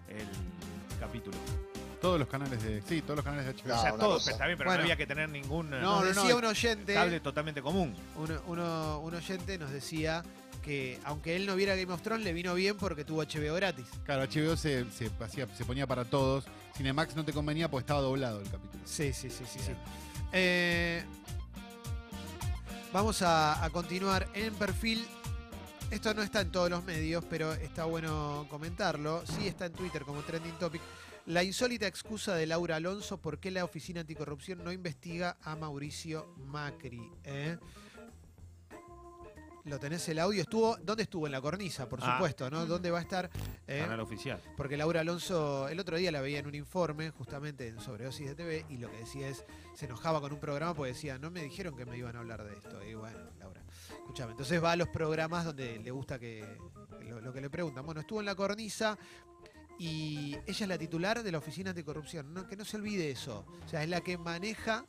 el 0.08 0.26
capítulo. 1.00 1.38
Todos 2.02 2.18
los 2.18 2.30
canales 2.30 2.64
de. 2.64 2.82
Sí, 2.88 3.02
todos 3.04 3.18
los 3.18 3.26
canales 3.26 3.46
de 3.46 3.54
HBO. 3.62 3.76
o 3.78 3.82
sea, 3.82 3.94
una 3.94 4.04
todo, 4.04 4.14
cosa. 4.16 4.32
está 4.32 4.46
bien, 4.48 4.58
pero 4.58 4.70
Bueno. 4.72 4.80
no 4.80 4.84
había 4.86 4.96
que 4.96 5.06
tener 5.06 5.30
ningún 5.30 5.68
eh, 5.72 5.82
No, 5.82 5.98
Nos 6.04 6.16
no, 6.16 6.22
decía 6.24 6.30
no. 6.32 6.38
un 6.38 6.46
oyente, 6.46 6.94
cable 6.96 7.20
totalmente 7.20 7.62
común. 7.62 7.94
uno- 8.16 8.42
uno- 8.48 9.00
un 9.02 9.14
oyente 9.14 9.60
nos 9.60 9.70
decía 9.70 10.24
que 10.70 11.00
aunque 11.04 11.36
él 11.36 11.48
no 11.48 11.56
viera 11.56 11.76
Game 11.76 11.92
of 11.92 12.04
Thrones, 12.04 12.24
le 12.24 12.32
vino 12.32 12.54
bien 12.54 12.78
porque 12.78 13.04
tuvo 13.04 13.24
HBO 13.24 13.56
gratis. 13.56 13.88
Claro, 14.06 14.24
HBO 14.32 14.56
se, 14.56 14.86
se, 14.92 15.10
hacía- 15.20 15.48
se 15.56 15.66
ponía 15.66 15.88
para 15.88 16.06
todos. 16.06 16.46
Cinemax 16.78 17.16
no 17.16 17.26
te 17.26 17.34
convenía 17.34 17.72
porque 17.72 17.82
estaba 17.86 18.02
doblado 18.02 18.40
el 18.42 18.50
capítulo. 18.52 18.84
Sí, 18.86 19.12
sí, 19.12 19.32
sí, 19.32 19.46
sí, 19.52 19.58
sí. 19.60 19.72
Eh, 20.32 21.04
vamos 22.94 23.24
a, 23.24 23.64
a 23.64 23.70
continuar 23.72 24.28
en 24.36 24.54
perfil. 24.54 25.04
Esto 25.90 26.14
no 26.14 26.22
está 26.22 26.42
en 26.42 26.52
todos 26.52 26.70
los 26.70 26.84
medios, 26.84 27.26
pero 27.28 27.54
está 27.54 27.86
bueno 27.86 28.46
comentarlo. 28.50 29.24
Sí 29.26 29.48
está 29.48 29.66
en 29.66 29.74
Twitter 29.74 30.04
como 30.04 30.22
trending 30.22 30.54
topic. 30.60 30.82
La 31.26 31.44
insólita 31.44 31.88
excusa 31.88 32.36
de 32.36 32.46
Laura 32.46 32.76
Alonso 32.76 33.18
por 33.18 33.40
qué 33.40 33.50
la 33.50 33.64
Oficina 33.66 34.02
Anticorrupción 34.02 34.64
no 34.64 34.72
investiga 34.72 35.38
a 35.42 35.56
Mauricio 35.56 36.32
Macri. 36.46 37.02
¿eh? 37.24 37.58
Lo 39.66 39.80
tenés 39.80 40.08
el 40.10 40.20
audio. 40.20 40.42
Estuvo, 40.42 40.78
¿Dónde 40.78 41.04
estuvo? 41.04 41.26
En 41.28 41.32
la 41.34 41.42
cornisa, 41.42 41.88
por 41.88 42.00
Ah. 42.02 42.14
supuesto, 42.14 42.50
¿no? 42.50 42.66
¿Dónde 42.66 42.90
va 42.92 43.00
a 43.00 43.02
estar? 43.02 43.30
¿Eh? 43.68 43.80
Canal 43.82 44.00
oficial. 44.00 44.42
Porque 44.58 44.78
Laura 44.78 45.02
Alonso, 45.02 45.68
el 45.68 45.80
otro 45.80 45.98
día 45.98 46.12
la 46.12 46.22
veía 46.22 46.40
en 46.40 46.48
un 46.48 46.56
informe, 46.56 47.10
justamente 47.12 47.68
en 47.68 47.80
Sobredosis 47.80 48.28
de 48.30 48.36
TV, 48.36 48.66
y 48.70 48.78
lo 48.78 48.90
que 48.90 48.98
decía 48.98 49.28
es, 49.28 49.46
se 49.76 49.86
enojaba 49.86 50.22
con 50.22 50.32
un 50.34 50.40
programa 50.40 50.74
porque 50.74 50.94
decía, 50.94 51.18
no 51.20 51.30
me 51.30 51.44
dijeron 51.44 51.76
que 51.76 51.86
me 51.86 51.98
iban 51.98 52.16
a 52.16 52.20
hablar 52.20 52.44
de 52.44 52.56
esto. 52.58 52.84
Y 52.84 52.94
bueno, 52.96 53.20
Laura, 53.38 53.62
escúchame. 53.90 54.32
Entonces 54.32 54.64
va 54.64 54.72
a 54.72 54.76
los 54.76 54.88
programas 54.88 55.46
donde 55.46 55.78
le 55.80 55.92
gusta 55.92 56.18
que 56.18 56.58
lo, 57.02 57.20
lo 57.22 57.34
que 57.34 57.42
le 57.42 57.50
preguntan. 57.50 57.86
Bueno, 57.86 58.02
estuvo 58.02 58.22
en 58.22 58.26
la 58.26 58.36
cornisa 58.36 58.98
y 59.78 60.36
ella 60.48 60.64
es 60.64 60.68
la 60.68 60.78
titular 60.78 61.22
de 61.24 61.32
la 61.32 61.38
Oficina 61.38 61.70
Anticorrupción. 61.72 62.34
No, 62.34 62.48
que 62.48 62.56
no 62.58 62.66
se 62.66 62.78
olvide 62.78 63.12
eso. 63.12 63.46
O 63.66 63.68
sea, 63.70 63.84
es 63.84 63.90
la 63.90 64.02
que 64.02 64.18
maneja 64.18 64.86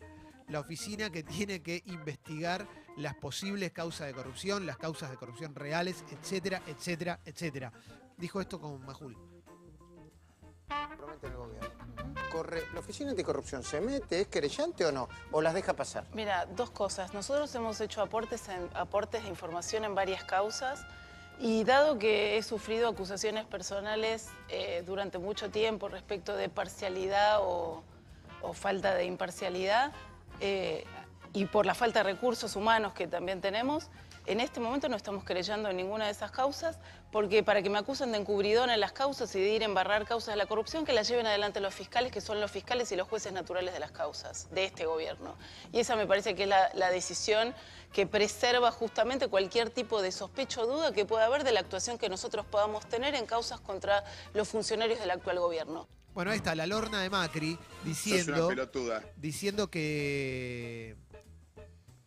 la 0.49 0.59
oficina 0.61 1.11
que 1.11 1.23
tiene 1.23 1.63
que 1.63 1.83
investigar 1.87 2.67
las 2.97 3.15
posibles 3.15 3.73
causas 3.73 4.07
de 4.07 4.15
corrupción, 4.15 4.67
las 4.67 4.77
causas 4.77 5.11
de 5.11 5.17
corrupción 5.17 5.55
reales, 5.55 6.05
etcétera, 6.11 6.63
etcétera, 6.67 7.21
etcétera. 7.25 7.73
Dijo 8.17 8.41
esto 8.41 8.61
con 8.61 8.85
Majul. 8.85 9.17
promete 10.97 11.27
el 11.27 11.35
gobierno. 11.35 11.71
Corre, 12.31 12.63
¿La 12.75 12.81
Oficina 12.81 13.11
Anticorrupción 13.11 13.63
se 13.65 13.81
mete, 13.81 14.21
es 14.21 14.29
querellante 14.29 14.85
o 14.87 14.93
no? 14.93 15.09
¿O 15.33 15.41
las 15.43 15.53
deja 15.55 15.75
pasar? 15.75 16.07
Mira, 16.15 16.47
dos 16.47 16.71
cosas. 16.71 17.13
Nosotros 17.13 17.53
hemos 17.57 17.81
hecho 17.81 18.03
aportes, 18.03 18.49
en- 18.49 18.71
aportes 18.75 19.23
de 19.25 19.29
información 19.29 19.85
en 19.85 19.95
varias 19.97 20.23
causas 20.25 20.85
y 21.41 21.65
dado 21.65 21.99
que 21.99 22.37
he 22.39 22.43
sufrido 22.43 22.89
acusaciones 22.89 23.47
personales 23.47 24.29
eh, 24.49 24.83
durante 24.87 25.19
mucho 25.19 25.51
tiempo 25.51 25.89
respecto 25.89 26.37
de 26.37 26.49
parcialidad 26.49 27.39
o, 27.41 27.83
o 28.43 28.53
falta 28.53 28.95
de 28.95 29.07
imparcialidad 29.07 29.93
eh, 30.41 30.85
y 31.33 31.47
por 31.47 31.67
la 31.67 31.75
falta 31.75 32.01
de 32.01 32.13
recursos 32.13 32.57
humanos 32.57 32.93
que 32.93 33.07
también 33.07 33.41
tenemos, 33.41 33.89
en 34.27 34.41
este 34.41 34.61
momento 34.61 34.89
no 34.89 34.97
estamos 34.97 35.25
querellando 35.25 35.71
en 35.71 35.77
ninguna 35.77 36.05
de 36.05 36.11
esas 36.11 36.31
causas 36.31 36.79
porque 37.11 37.43
para 37.43 37.63
que 37.63 37.71
me 37.71 37.79
acusen 37.79 38.13
de 38.13 38.19
encubridón 38.19 38.71
en 38.71 38.79
las 38.79 38.93
causas 38.93 39.35
y 39.35 39.41
de 39.41 39.49
ir 39.49 39.63
a 39.63 39.65
embarrar 39.65 40.07
causas 40.07 40.35
de 40.35 40.37
la 40.37 40.47
corrupción, 40.47 40.85
que 40.85 40.93
las 40.93 41.09
lleven 41.09 41.27
adelante 41.27 41.61
los 41.61 41.75
fiscales, 41.75 42.13
que 42.13 42.21
son 42.21 42.41
los 42.41 42.51
fiscales 42.51 42.93
y 42.93 42.97
los 42.97 43.09
jueces 43.09 43.33
naturales 43.33 43.73
de 43.73 43.81
las 43.81 43.91
causas 43.91 44.49
de 44.53 44.65
este 44.65 44.87
gobierno. 44.87 45.37
Y 45.73 45.81
esa 45.81 45.97
me 45.97 46.07
parece 46.07 46.35
que 46.35 46.45
es 46.45 46.49
la, 46.49 46.71
la 46.75 46.91
decisión 46.91 47.55
que 47.93 48.07
preserva 48.07 48.71
justamente 48.71 49.29
cualquier 49.29 49.71
tipo 49.71 50.03
de 50.03 50.13
sospecho 50.13 50.63
o 50.63 50.67
duda 50.67 50.93
que 50.93 51.05
pueda 51.05 51.25
haber 51.25 51.43
de 51.43 51.53
la 51.53 51.61
actuación 51.61 51.99
que 51.99 52.09
nosotros 52.09 52.47
podamos 52.47 52.87
tener 52.89 53.15
en 53.15 53.27
causas 53.27 53.61
contra 53.61 54.05
los 54.35 54.49
funcionarios 54.49 55.01
del 55.01 55.11
actual 55.11 55.41
gobierno. 55.41 55.89
Bueno, 56.15 56.33
ahí 56.33 56.39
está 56.39 56.55
la 56.55 56.67
lorna 56.67 57.03
de 57.03 57.11
Macri 57.11 57.59
diciendo, 57.85 58.51
diciendo 59.17 59.71
que 59.71 60.97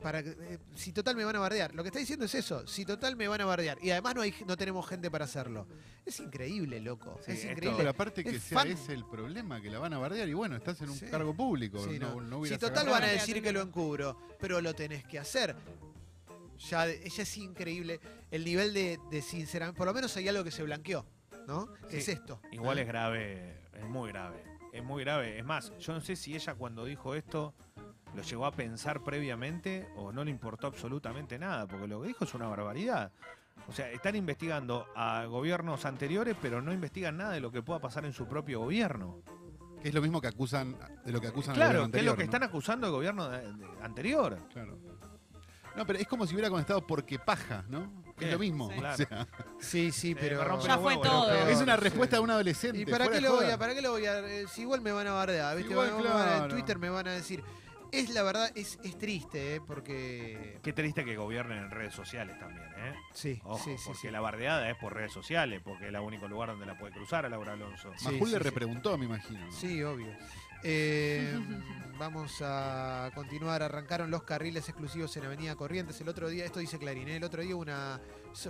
para 0.03 0.19
eh, 0.19 0.59
si 0.75 0.91
total 0.91 1.15
me 1.15 1.23
van 1.25 1.35
a 1.37 1.39
bardear. 1.39 1.73
Lo 1.73 1.81
que 1.81 1.87
está 1.87 1.97
diciendo 1.99 2.25
es 2.25 2.35
eso, 2.35 2.67
si 2.67 2.85
total 2.85 3.15
me 3.15 3.27
van 3.27 3.41
a 3.41 3.45
bardear 3.45 3.77
y 3.81 3.89
además 3.89 4.13
no 4.15 4.21
hay 4.21 4.33
no 4.45 4.55
tenemos 4.57 4.85
gente 4.87 5.09
para 5.09 5.25
hacerlo. 5.25 5.65
Es 6.05 6.19
increíble, 6.19 6.79
loco. 6.81 7.17
Sí, 7.25 7.31
es 7.31 7.45
increíble. 7.45 7.77
Pero 7.77 7.89
aparte 7.89 8.23
que 8.23 8.35
Es 8.35 8.43
sea 8.43 8.59
fan. 8.59 8.67
ese 8.71 8.93
el 8.93 9.05
problema, 9.05 9.61
que 9.61 9.69
la 9.71 9.79
van 9.79 9.93
a 9.93 9.97
bardear 9.97 10.27
y 10.27 10.33
bueno, 10.33 10.57
estás 10.57 10.79
en 10.81 10.89
un 10.89 10.97
Sí. 10.97 11.05
cargo 11.07 11.33
público. 11.33 11.83
Sí, 11.83 11.97
no, 11.97 12.21
no. 12.21 12.39
no 12.39 12.45
si 12.45 12.57
total 12.57 12.87
van 12.89 13.03
a 13.03 13.07
decir 13.07 13.41
que 13.41 13.51
lo 13.53 13.61
encubro, 13.61 14.19
pero 14.39 14.59
lo 14.61 14.75
tenés 14.75 15.05
que 15.05 15.17
hacer. 15.17 15.55
Ya, 16.69 16.85
ya 16.87 17.23
es 17.23 17.37
increíble 17.37 17.99
el 18.31 18.45
nivel 18.45 18.73
de, 18.73 18.99
de 19.09 19.21
sinceramente. 19.21 19.77
Por 19.77 19.87
lo 19.87 19.93
menos 19.93 20.15
hay 20.17 20.27
algo 20.27 20.43
que 20.43 20.51
se 20.51 20.63
blanqueó, 20.63 21.05
¿no? 21.47 21.73
Es 21.89 22.07
esto. 22.09 22.39
Igual 22.51 22.79
es 22.79 22.87
grave, 22.87 23.61
es 23.73 23.85
muy 23.85 24.09
grave. 24.11 24.43
Es 24.71 24.83
muy 24.83 25.03
grave. 25.03 25.37
Es 25.39 25.45
más, 25.45 25.71
yo 25.79 25.93
no 25.93 26.01
sé 26.01 26.15
si 26.15 26.35
ella 26.35 26.55
cuando 26.55 26.83
dijo 26.85 27.15
esto 27.15 27.53
lo 28.15 28.21
llegó 28.21 28.45
a 28.45 28.51
pensar 28.51 29.03
previamente 29.03 29.87
o 29.95 30.11
no 30.11 30.23
le 30.23 30.31
importó 30.31 30.67
absolutamente 30.67 31.37
nada, 31.39 31.65
porque 31.67 31.87
lo 31.87 32.01
que 32.01 32.07
dijo 32.09 32.23
es 32.25 32.33
una 32.33 32.47
barbaridad. 32.47 33.11
O 33.67 33.71
sea, 33.71 33.89
están 33.91 34.15
investigando 34.15 34.87
a 34.95 35.25
gobiernos 35.25 35.85
anteriores, 35.85 36.35
pero 36.41 36.61
no 36.61 36.73
investigan 36.73 37.17
nada 37.17 37.31
de 37.33 37.39
lo 37.39 37.51
que 37.51 37.61
pueda 37.61 37.79
pasar 37.79 38.05
en 38.05 38.13
su 38.13 38.27
propio 38.27 38.59
gobierno. 38.59 39.21
Que 39.81 39.89
es 39.89 39.93
lo 39.95 40.01
mismo 40.01 40.21
que 40.21 40.27
acusan, 40.27 40.77
de 41.05 41.11
lo 41.11 41.19
que 41.21 41.27
acusan 41.27 41.51
al 41.51 41.55
Claro, 41.57 41.69
gobierno 41.79 41.91
que 41.91 41.99
es 41.99 42.05
lo 42.05 42.11
anterior, 42.11 42.15
que 42.17 42.23
¿no? 42.23 42.25
están 42.25 42.43
acusando 42.43 42.87
al 42.87 42.93
gobierno 42.93 43.29
de- 43.29 43.53
de- 43.53 43.67
anterior. 43.83 44.37
Claro. 44.51 44.77
No, 45.75 45.85
pero 45.87 45.97
es 45.99 46.07
como 46.07 46.25
si 46.27 46.33
hubiera 46.35 46.49
conectado 46.51 46.85
porque 46.85 47.17
paja, 47.19 47.65
¿no? 47.67 48.03
Es 48.19 48.31
lo 48.31 48.37
mismo. 48.39 48.69
Sí. 48.69 48.75
o 48.75 48.79
Claro. 48.79 48.97
sea, 48.97 49.27
Sí, 49.59 49.91
sí, 49.91 50.11
Eh, 50.11 50.17
pero. 50.19 50.43
rompe 50.43 50.67
Ya 50.67 50.77
fue 50.77 50.95
huevos, 50.95 51.07
todo. 51.07 51.33
es 51.47 51.59
una 51.61 51.75
Sí. 51.75 51.81
respuesta 51.81 52.17
de 52.17 52.21
un 52.21 52.29
adolescente. 52.29 52.77
¿Y 52.77 52.85
para 52.85 53.07
qué, 53.09 53.19
lo 53.19 53.33
voy 53.35 53.45
a, 53.49 53.57
para 53.57 53.73
qué 53.73 53.81
lo 53.81 53.91
voy 53.91 54.05
a.? 54.05 54.19
eh, 54.19 54.45
Si 54.47 54.61
igual 54.61 54.81
me 54.81 54.91
van 54.91 55.07
a 55.07 55.13
bardear, 55.13 55.57
¿viste? 55.57 55.71
Igual, 55.71 55.87
Me 55.87 55.93
van 55.95 56.05
a 56.05 56.09
bardear 56.13 56.27
claro. 56.37 56.43
En 56.45 56.49
Twitter 56.51 56.77
me 56.79 56.89
van 56.89 57.07
a 57.07 57.11
decir. 57.11 57.43
Es 57.93 58.09
la 58.09 58.23
verdad, 58.23 58.51
es, 58.55 58.79
es 58.83 58.97
triste, 58.97 59.55
¿eh? 59.55 59.61
Porque. 59.61 60.59
Qué 60.63 60.73
triste 60.73 61.05
que 61.05 61.15
gobiernen 61.15 61.59
en 61.59 61.71
redes 61.71 61.93
sociales 61.93 62.37
también, 62.39 62.65
¿eh? 62.77 62.95
Sí, 63.13 63.39
Ojo, 63.43 63.63
sí, 63.63 63.77
sí. 63.77 63.83
porque 63.85 64.01
sí. 64.07 64.11
la 64.11 64.19
bardeada 64.19 64.69
es 64.69 64.75
por 64.77 64.93
redes 64.93 65.13
sociales, 65.13 65.61
porque 65.63 65.83
es 65.85 65.89
el 65.93 65.99
único 65.99 66.27
lugar 66.27 66.49
donde 66.49 66.65
la 66.65 66.77
puede 66.77 66.91
cruzar 66.93 67.25
a 67.25 67.29
Laura 67.29 67.53
Alonso. 67.53 67.91
Sí, 67.97 68.05
Majul 68.05 68.27
sí, 68.29 68.33
le 68.33 68.39
sí. 68.39 68.43
repreguntó, 68.43 68.97
me 68.97 69.05
imagino. 69.05 69.45
¿no? 69.45 69.51
Sí, 69.51 69.83
obvio. 69.83 70.07
Eh, 70.63 71.37
vamos 71.99 72.41
a 72.41 73.11
continuar. 73.13 73.61
Arrancaron 73.61 74.09
los 74.09 74.23
carriles 74.23 74.67
exclusivos 74.69 75.15
en 75.17 75.25
Avenida 75.25 75.55
Corrientes. 75.55 75.99
El 76.01 76.09
otro 76.09 76.29
día, 76.29 76.45
esto 76.45 76.59
dice 76.59 76.79
Clarín, 76.79 77.07
¿eh? 77.09 77.17
el 77.17 77.23
otro 77.23 77.41
día 77.41 77.55
una, 77.55 78.01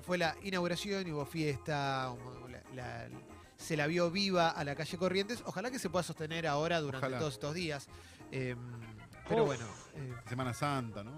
fue 0.04 0.18
la 0.18 0.36
inauguración 0.44 1.06
y 1.08 1.12
hubo 1.12 1.26
fiesta. 1.26 2.14
la- 2.50 2.64
la- 2.74 3.10
se 3.58 3.78
la 3.78 3.88
vio 3.88 4.10
viva 4.12 4.50
a 4.50 4.64
la 4.64 4.76
calle 4.76 4.98
Corrientes. 4.98 5.42
Ojalá 5.46 5.70
que 5.72 5.80
se 5.80 5.90
pueda 5.90 6.04
sostener 6.04 6.48
ahora 6.48 6.80
durante 6.82 7.06
Ojalá. 7.06 7.20
todos 7.20 7.34
estos 7.34 7.54
días. 7.54 7.88
Eh, 8.32 8.56
pero 9.28 9.44
Uf. 9.44 9.48
bueno. 9.48 9.66
eh, 9.96 10.14
Semana 10.28 10.54
Santa, 10.54 11.04
¿no? 11.04 11.12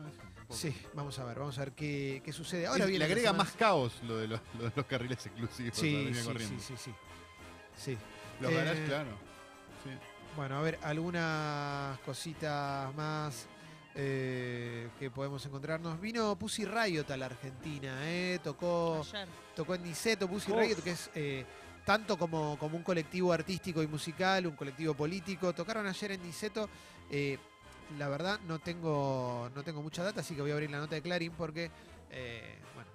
Sí, 0.50 0.76
vamos 0.94 1.18
a 1.18 1.26
ver, 1.26 1.40
vamos 1.40 1.58
a 1.58 1.62
ver 1.62 1.72
qué, 1.74 2.22
qué 2.24 2.32
sucede. 2.32 2.68
Ahora 2.68 2.84
Es- 2.84 2.90
viene 2.90 3.06
le 3.08 3.12
agrega 3.12 3.34
más 3.34 3.52
caos 3.54 3.94
lo 4.04 4.18
de 4.18 4.28
los, 4.28 4.40
lo 4.58 4.66
de 4.66 4.72
los 4.76 4.86
carriles 4.86 5.26
exclusivos. 5.26 5.78
Sí, 5.78 6.14
sí, 6.14 6.24
sí, 6.40 6.60
sí, 6.60 6.74
sí. 6.78 6.94
Sí. 7.76 7.98
Los 8.40 8.52
Eh, 8.52 8.56
garages, 8.56 8.88
claro. 8.88 9.10
Sí. 9.84 9.90
Bueno, 10.36 10.58
a 10.58 10.62
ver, 10.62 10.78
algunas 10.84 11.98
cositas 12.00 12.94
más 12.96 13.48
eh, 13.96 14.90
que 15.00 15.10
podemos 15.10 15.44
encontrarnos. 15.46 16.00
Vino 16.00 16.36
Pussy 16.38 16.66
Riot 16.66 17.10
a 17.12 17.18
la 17.18 17.26
Argentina, 17.28 17.98
¿eh? 18.04 18.40
Tocó, 18.44 19.02
Ayer. 19.02 19.28
tocó 19.56 19.74
en 19.76 19.84
Niceto, 19.84 20.28
Pussy 20.28 20.52
Uf. 20.52 20.60
Riot, 20.60 20.76
que 20.84 20.92
es 20.92 21.10
eh, 21.16 21.46
tanto 21.86 22.18
como, 22.18 22.58
como 22.60 22.76
un 22.78 22.84
colectivo 22.84 23.32
artístico 23.32 23.82
y 23.82 23.88
musical, 23.88 24.46
un 24.48 24.56
colectivo 24.56 24.94
político. 24.94 25.54
Tocaron 25.54 25.88
ayer 25.88 26.12
en 26.12 26.24
Niceto. 26.24 26.70
eh, 27.10 27.40
la 27.98 28.08
verdad, 28.10 28.40
no 28.48 28.60
tengo, 28.60 29.50
no 29.56 29.64
tengo 29.64 29.82
mucha 29.82 30.04
data, 30.04 30.22
así 30.22 30.36
que 30.36 30.42
voy 30.42 30.52
a 30.52 30.54
abrir 30.54 30.72
la 30.72 30.80
nota 30.80 30.96
de 30.96 31.02
Clarín 31.02 31.32
porque, 31.38 31.70
eh, 32.12 32.56
bueno, 32.74 32.90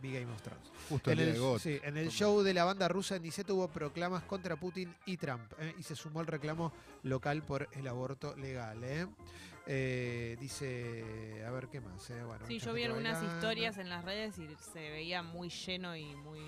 vi 0.00 0.12
Game 0.14 0.32
of 0.32 0.42
Thrones. 0.42 0.66
Justo 0.88 1.10
En 1.10 1.18
el 1.20 1.28
el, 1.36 1.60
sí, 1.60 1.78
en 1.82 1.96
el 1.96 2.10
show 2.10 2.42
de 2.42 2.52
la 2.54 2.64
banda 2.64 2.88
rusa 2.88 3.16
en 3.16 3.22
Niceto 3.22 3.54
hubo 3.54 3.68
proclamas 3.68 4.22
contra 4.24 4.56
Putin 4.56 4.94
y 5.06 5.16
Trump 5.16 5.52
¿eh? 5.58 5.74
y 5.78 5.82
se 5.82 5.94
sumó 5.94 6.20
el 6.20 6.26
reclamo 6.26 6.72
local 7.04 7.42
por 7.42 7.68
el 7.72 7.86
aborto 7.86 8.34
legal. 8.36 8.82
¿eh? 8.82 9.06
Eh, 9.66 10.36
dice, 10.40 11.44
a 11.46 11.50
ver 11.52 11.68
qué 11.68 11.80
más. 11.80 12.10
¿eh? 12.10 12.22
Bueno, 12.24 12.44
Sí, 12.48 12.58
yo 12.58 12.72
vi 12.72 12.82
algunas 12.82 13.12
bailando. 13.14 13.34
historias 13.36 13.78
en 13.78 13.88
las 13.90 14.04
redes 14.04 14.36
y 14.38 14.48
se 14.72 14.90
veía 14.90 15.22
muy 15.22 15.50
lleno 15.50 15.94
y 15.96 16.04
muy 16.16 16.40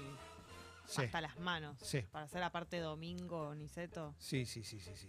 Sí, 0.86 1.02
hasta 1.02 1.20
las 1.20 1.38
manos. 1.38 1.76
sí, 1.82 2.02
Para 2.10 2.24
hacer 2.26 2.42
aparte 2.42 2.78
domingo, 2.78 3.54
Niceto. 3.54 4.14
sí, 4.18 4.44
sí, 4.46 4.62
sí, 4.62 4.78
sí, 4.80 4.92
sí. 4.96 5.08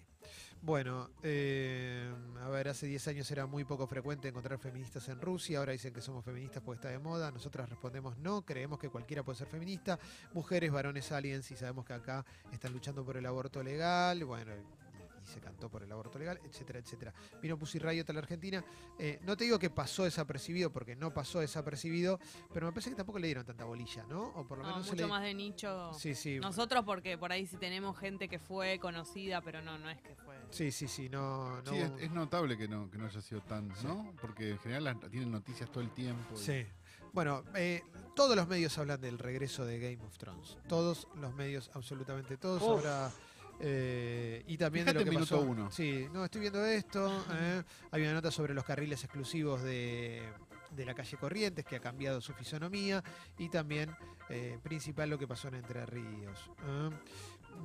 Bueno, 0.62 1.12
eh, 1.22 2.12
a 2.42 2.50
ver, 2.50 2.70
hace 2.70 2.88
10 2.88 3.08
años 3.10 3.30
era 3.30 3.46
muy 3.46 3.66
poco 3.66 3.86
frecuente 3.86 4.28
encontrar 4.28 4.58
feministas 4.58 5.08
en 5.10 5.22
Rusia, 5.22 5.60
ahora 5.60 5.74
dicen 5.74 5.94
que 5.94 6.02
somos 6.02 6.26
feministas 6.26 6.64
porque 6.64 6.78
está 6.78 6.90
de 6.90 6.98
moda, 6.98 7.30
nosotras 7.30 7.70
respondemos 7.70 8.18
no, 8.18 8.44
creemos 8.44 8.80
que 8.80 8.90
cualquiera 8.90 9.22
puede 9.22 9.38
ser 9.38 9.48
feminista, 9.48 10.00
mujeres, 10.34 10.72
varones, 10.72 11.12
aliens, 11.12 11.52
y 11.52 11.56
sabemos 11.56 11.86
que 11.86 11.94
acá 11.94 12.26
están 12.52 12.74
luchando 12.74 13.06
por 13.06 13.18
el 13.18 13.26
aborto 13.28 13.62
legal, 13.62 14.24
bueno, 14.24 14.54
y 15.26 15.28
se 15.28 15.40
cantó 15.42 15.70
por 15.70 15.84
el 15.84 15.92
aborto 15.92 16.20
legal, 16.20 16.40
etcétera, 16.44 16.80
etcétera. 16.80 17.14
Vino 17.42 17.58
Pussy 17.58 17.80
Riot 17.80 18.06
a 18.08 18.14
la 18.14 18.20
Argentina, 18.20 18.64
eh, 19.00 19.20
no 19.24 19.36
te 19.36 19.44
digo 19.46 19.58
que 19.60 19.70
pasó 19.70 20.04
desapercibido, 20.04 20.72
porque 20.72 20.96
no 20.96 21.14
pasó 21.14 21.40
desapercibido, 21.40 22.20
pero 22.54 22.68
me 22.68 22.72
parece 22.72 22.92
que 22.92 22.96
tampoco 22.96 23.20
le 23.20 23.28
dieron 23.28 23.46
tanta 23.46 23.66
bolilla, 23.66 24.04
¿no? 24.08 24.28
O 24.36 24.48
por 24.48 24.58
lo 24.60 24.64
No, 24.64 24.70
menos 24.72 24.86
se 24.86 24.92
mucho 24.94 25.04
le- 25.06 25.10
más 25.10 25.24
de 25.24 25.34
nicho. 25.34 25.94
Sí, 25.94 26.14
sí. 26.16 26.40
Nosotros 26.40 26.84
porque 26.86 27.18
por 27.18 27.32
ahí 27.32 27.46
sí 27.48 27.58
tenemos 27.58 27.98
gente 27.98 28.28
que 28.30 28.40
fue 28.40 28.80
conocida, 28.80 29.42
pero 29.42 29.62
no, 29.62 29.78
no 29.78 29.90
es 29.90 30.02
que 30.02 30.16
fue. 30.16 30.36
Sí, 30.52 30.72
sí, 30.72 30.88
sí, 30.88 31.10
no, 31.10 31.62
no 31.62 31.72
Sí, 31.72 31.78
es, 31.78 31.92
es 32.00 32.12
notable 32.12 32.58
que 32.58 32.68
no, 32.68 32.90
que 32.92 32.98
no 32.98 33.06
haya 33.08 33.22
sido 33.22 33.42
tan, 33.42 33.68
¿no? 33.84 34.14
Porque 34.22 34.52
en 34.52 34.60
general 34.60 34.84
las- 34.84 35.00
tienen 35.10 35.32
noticias 35.32 35.70
todo 35.72 35.84
el 35.84 35.92
tiempo. 35.92 36.36
y- 36.36 36.38
Sí. 36.38 36.66
Bueno, 37.14 37.44
eh, 37.56 37.82
todos 38.14 38.36
los 38.36 38.46
medios 38.48 38.78
hablan 38.78 39.00
del 39.00 39.18
regreso 39.18 39.66
de 39.66 39.80
Game 39.80 40.04
of 40.06 40.18
Thrones. 40.18 40.58
Todos 40.68 41.08
los 41.16 41.34
medios, 41.34 41.72
absolutamente 41.74 42.36
todos. 42.38 42.62
Uf. 42.62 42.70
Ahora, 42.70 43.10
eh, 43.60 44.44
y 44.48 44.58
también 44.58 44.86
de 44.86 44.92
Fíjate 44.92 45.06
lo 45.06 45.12
que 45.12 45.18
pasó. 45.20 45.40
uno. 45.42 45.72
Sí, 45.72 46.08
no, 46.12 46.26
estoy 46.26 46.42
viendo 46.42 46.64
esto. 46.66 47.26
eh, 47.32 47.64
hay 47.92 48.02
una 48.04 48.14
nota 48.14 48.32
sobre 48.32 48.54
los 48.54 48.64
carriles 48.64 49.04
exclusivos 49.04 49.62
de, 49.64 50.24
de 50.72 50.86
la 50.86 50.94
calle 50.94 51.18
Corrientes, 51.18 51.66
que 51.66 51.78
ha 51.78 51.80
cambiado 51.80 52.20
su 52.22 52.34
fisonomía. 52.34 53.04
Y 53.38 53.50
también, 53.50 53.96
eh, 54.30 54.60
principal, 54.64 55.10
lo 55.10 55.18
que 55.18 55.28
pasó 55.28 55.48
en 55.50 55.56
Entre 55.56 55.86
Ríos. 55.86 56.50
eh. 56.68 56.90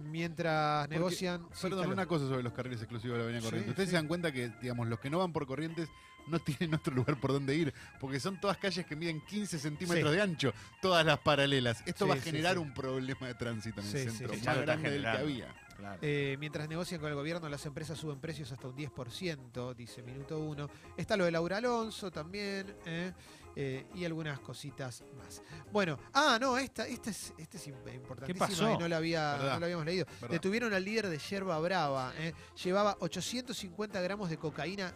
Mientras 0.05 0.83
Porque, 0.87 0.95
negocian. 0.95 1.43
sí, 1.53 1.63
Perdón, 1.63 1.81
está 1.81 1.93
una 1.93 2.07
cosa 2.07 2.27
sobre 2.29 2.45
los 2.45 2.53
carriles 2.53 2.81
exclusivos 2.81 3.15
de 3.17 3.19
la 3.19 3.25
Avenida 3.25 3.41
Sí, 3.41 3.47
Corrientes. 3.47 3.71
Ustedes 3.71 3.89
sí. 3.89 3.91
se 3.91 3.97
dan 3.97 4.07
cuenta 4.07 4.31
que, 4.31 4.49
digamos, 4.63 4.87
los 4.87 5.01
que 5.01 5.11
no 5.11 5.19
van 5.19 5.33
por 5.33 5.47
Corrientes 5.49 5.89
no 6.29 6.39
tienen 6.69 6.75
otro 6.75 6.95
lugar 6.95 7.19
por 7.19 7.33
donde 7.33 7.57
ir, 7.57 7.75
porque 7.99 8.21
son 8.21 8.41
todas 8.41 8.57
calles 8.59 8.87
que 8.87 8.95
miden 8.95 9.21
15 9.23 9.59
centímetros 9.59 10.11
Sí. 10.11 10.17
de 10.17 10.23
ancho, 10.23 10.53
todas 10.81 11.05
las 11.05 11.19
paralelas. 11.19 11.83
Esto 11.87 12.05
Sí, 12.05 12.09
va 12.09 12.15
a 12.15 12.19
sí, 12.19 12.23
generar 12.25 12.53
sí. 12.55 12.59
un 12.61 12.73
problema 12.73 13.27
de 13.27 13.35
tránsito 13.35 13.81
en 13.81 13.87
el 13.89 13.93
Sí, 13.93 13.99
sí, 13.99 14.17
centro, 14.17 14.35
sí. 14.37 14.47
más 14.47 14.59
grande 14.61 14.91
del 14.91 15.03
que 15.03 15.09
había. 15.09 15.55
Claro. 15.81 15.99
Eh, 16.03 16.37
mientras 16.39 16.69
negocian 16.69 17.01
con 17.01 17.09
el 17.11 17.17
gobierno, 17.17 17.49
las 17.49 17.65
empresas 17.67 17.99
suben 17.99 18.21
precios 18.21 18.53
hasta 18.53 18.69
un 18.69 18.77
10%, 18.77 19.75
dice 19.75 20.03
Minuto 20.03 20.39
1. 20.39 20.69
Está 20.97 21.17
lo 21.17 21.25
de 21.25 21.31
Laura 21.33 21.57
Alonso 21.57 22.11
también, 22.11 22.77
¿eh? 22.87 23.13
Eh, 23.57 23.85
y 23.97 24.05
algunas 24.05 24.39
cositas 24.39 25.03
más. 25.19 25.43
Bueno, 25.73 25.99
ah, 26.15 26.39
no, 26.41 26.57
esta, 26.57 26.87
esta 26.87 27.11
es, 27.11 27.35
esta 27.37 27.57
es 27.57 27.67
im- 27.67 27.95
importantísima 27.95 28.47
pasó? 28.47 28.73
y 28.75 28.79
no 28.79 28.87
la, 28.87 28.99
había, 28.99 29.37
no 29.39 29.45
la 29.59 29.67
habíamos 29.67 29.85
leído. 29.85 30.07
Verdad. 30.21 30.29
Detuvieron 30.31 30.73
al 30.73 30.85
líder 30.85 31.09
de 31.09 31.19
Yerba 31.19 31.59
Brava, 31.59 32.13
¿eh? 32.19 32.33
llevaba 32.63 32.97
850 33.01 34.01
gramos 34.03 34.31
de 34.31 34.37
cocaína 34.39 34.95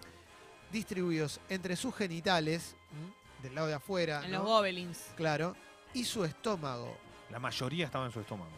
distribuidos 0.71 1.41
entre 1.49 1.75
sus 1.77 1.95
genitales, 1.97 2.77
¿m? 2.93 3.13
del 3.43 3.55
lado 3.57 3.67
de 3.67 3.75
afuera, 3.75 4.23
En 4.25 4.31
¿no? 4.31 4.39
los 4.39 4.47
gobelins. 4.47 4.99
claro, 5.17 5.57
y 5.93 6.05
su 6.05 6.25
estómago. 6.25 6.97
La 7.31 7.39
mayoría 7.41 7.87
estaba 7.87 8.07
en 8.07 8.13
su 8.13 8.21
estómago. 8.21 8.53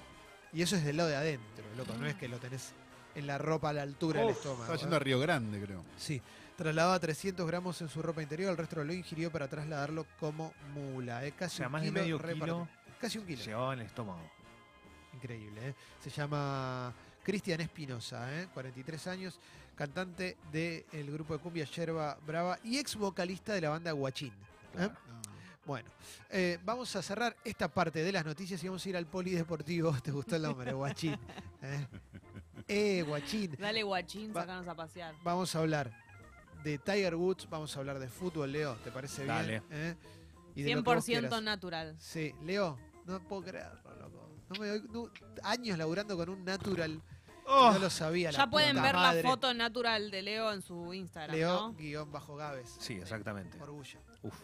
Y 0.56 0.62
eso 0.62 0.75
es 0.75 0.84
del 0.84 0.96
lado 0.96 1.10
de 1.10 1.16
adentro, 1.16 1.64
loco, 1.76 1.92
no 1.98 2.06
es 2.06 2.14
que 2.14 2.28
lo 2.28 2.38
tenés 2.38 2.72
en 3.14 3.26
la 3.26 3.36
ropa 3.36 3.68
a 3.68 3.72
la 3.75 3.82
altura 3.82 4.20
del 4.20 4.30
Uf, 4.30 4.36
estómago. 4.38 4.62
Estaba 4.62 4.76
¿eh? 4.76 4.80
yendo 4.80 4.96
a 4.96 4.98
Río 4.98 5.20
Grande, 5.20 5.60
creo. 5.60 5.84
Sí, 5.98 6.22
trasladaba 6.56 6.98
300 6.98 7.46
gramos 7.46 7.78
en 7.82 7.90
su 7.90 8.00
ropa 8.00 8.22
interior, 8.22 8.50
el 8.52 8.56
resto 8.56 8.82
lo 8.82 8.90
ingirió 8.94 9.30
para 9.30 9.48
trasladarlo 9.48 10.06
como 10.18 10.54
mula. 10.72 11.26
¿eh? 11.26 11.32
O 11.36 11.38
Casi 11.38 11.58
sea, 11.58 11.66
un 11.66 11.72
más 11.72 11.82
de 11.82 11.88
kilo 11.90 12.00
medio 12.00 12.16
repartido. 12.18 12.56
kilo 12.64 12.96
Casi 12.98 13.18
un 13.18 13.26
kilo. 13.26 13.44
llevaba 13.44 13.75
en 13.75 13.80
el 13.80 13.86
estómago. 13.86 14.30
Increíble, 15.12 15.68
¿eh? 15.68 15.75
Se 16.02 16.08
llama 16.08 16.90
Cristian 17.22 17.60
Espinosa, 17.60 18.40
¿eh? 18.40 18.48
43 18.54 19.06
años, 19.08 19.38
cantante 19.75 20.38
del 20.50 21.12
grupo 21.12 21.34
de 21.34 21.40
cumbia 21.40 21.66
Yerba 21.66 22.16
Brava 22.26 22.58
y 22.64 22.78
ex 22.78 22.96
vocalista 22.96 23.52
de 23.52 23.60
la 23.60 23.68
banda 23.68 23.92
Guachín. 23.92 24.32
¿eh? 24.78 24.88
Bueno, 25.66 25.88
eh, 26.30 26.58
vamos 26.64 26.94
a 26.94 27.02
cerrar 27.02 27.37
esta 27.44 27.68
parte 27.68 28.02
de 28.04 28.12
las 28.12 28.25
noticias 28.25 28.62
y 28.62 28.68
vamos 28.68 28.87
a 28.87 28.88
ir 28.88 28.96
al 28.96 29.06
polideportivo. 29.06 29.92
¿Te 30.02 30.12
gustó 30.12 30.37
el 30.37 30.42
nombre? 30.42 30.73
Guachín. 30.73 31.18
¿eh? 31.62 31.87
Eh, 32.68 33.02
Guachín. 33.02 33.56
Dale 33.58 33.82
guachín, 33.82 34.32
Va- 34.35 34.42
sacanos 34.42 34.68
a 34.68 34.75
pasear. 34.75 35.14
Vamos 35.25 35.54
a 35.54 35.58
hablar 35.61 35.92
de 36.64 36.78
Tiger 36.78 37.14
Woods, 37.16 37.49
vamos 37.50 37.76
a 37.76 37.80
hablar 37.80 37.99
de 37.99 38.08
fútbol, 38.08 38.50
Leo, 38.52 38.75
¿te 38.76 38.90
parece 38.90 39.23
bien? 39.25 39.35
Dale. 39.37 39.62
¿Eh? 39.70 39.94
Y 40.56 40.62
de 40.62 40.75
lo 40.75 40.82
que 40.82 40.94
vos 40.94 41.04
100% 41.04 41.04
quieras. 41.20 41.42
natural. 41.42 41.96
Sí, 41.99 42.32
Leo, 42.42 42.78
no 43.04 43.20
puedo 43.20 43.42
creerlo, 43.42 43.94
loco. 44.00 44.28
No 44.49 44.61
me 44.61 44.68
doy- 44.68 44.88
no- 44.92 45.11
años 45.44 45.76
laburando 45.78 46.16
con 46.16 46.28
un 46.28 46.44
natural. 46.44 47.00
No 47.46 47.78
lo 47.78 47.90
sabía. 47.90 48.32
la 48.32 48.38
Ya 48.38 48.46
pueden 48.50 48.80
ver 48.82 48.94
madre. 48.94 49.23
la 49.23 49.28
foto 49.30 49.54
natural 49.54 50.11
de 50.11 50.23
Leo 50.23 50.52
en 50.52 50.62
su 50.62 50.92
Instagram, 50.92 51.37
Leo 51.37 51.54
¿no? 51.54 51.73
guion 51.75 52.11
bajo 52.11 52.35
Gaves. 52.35 52.75
Sí, 52.80 52.94
exactamente. 52.94 53.61
Orgullo. 53.61 54.00
Uf. 54.23 54.35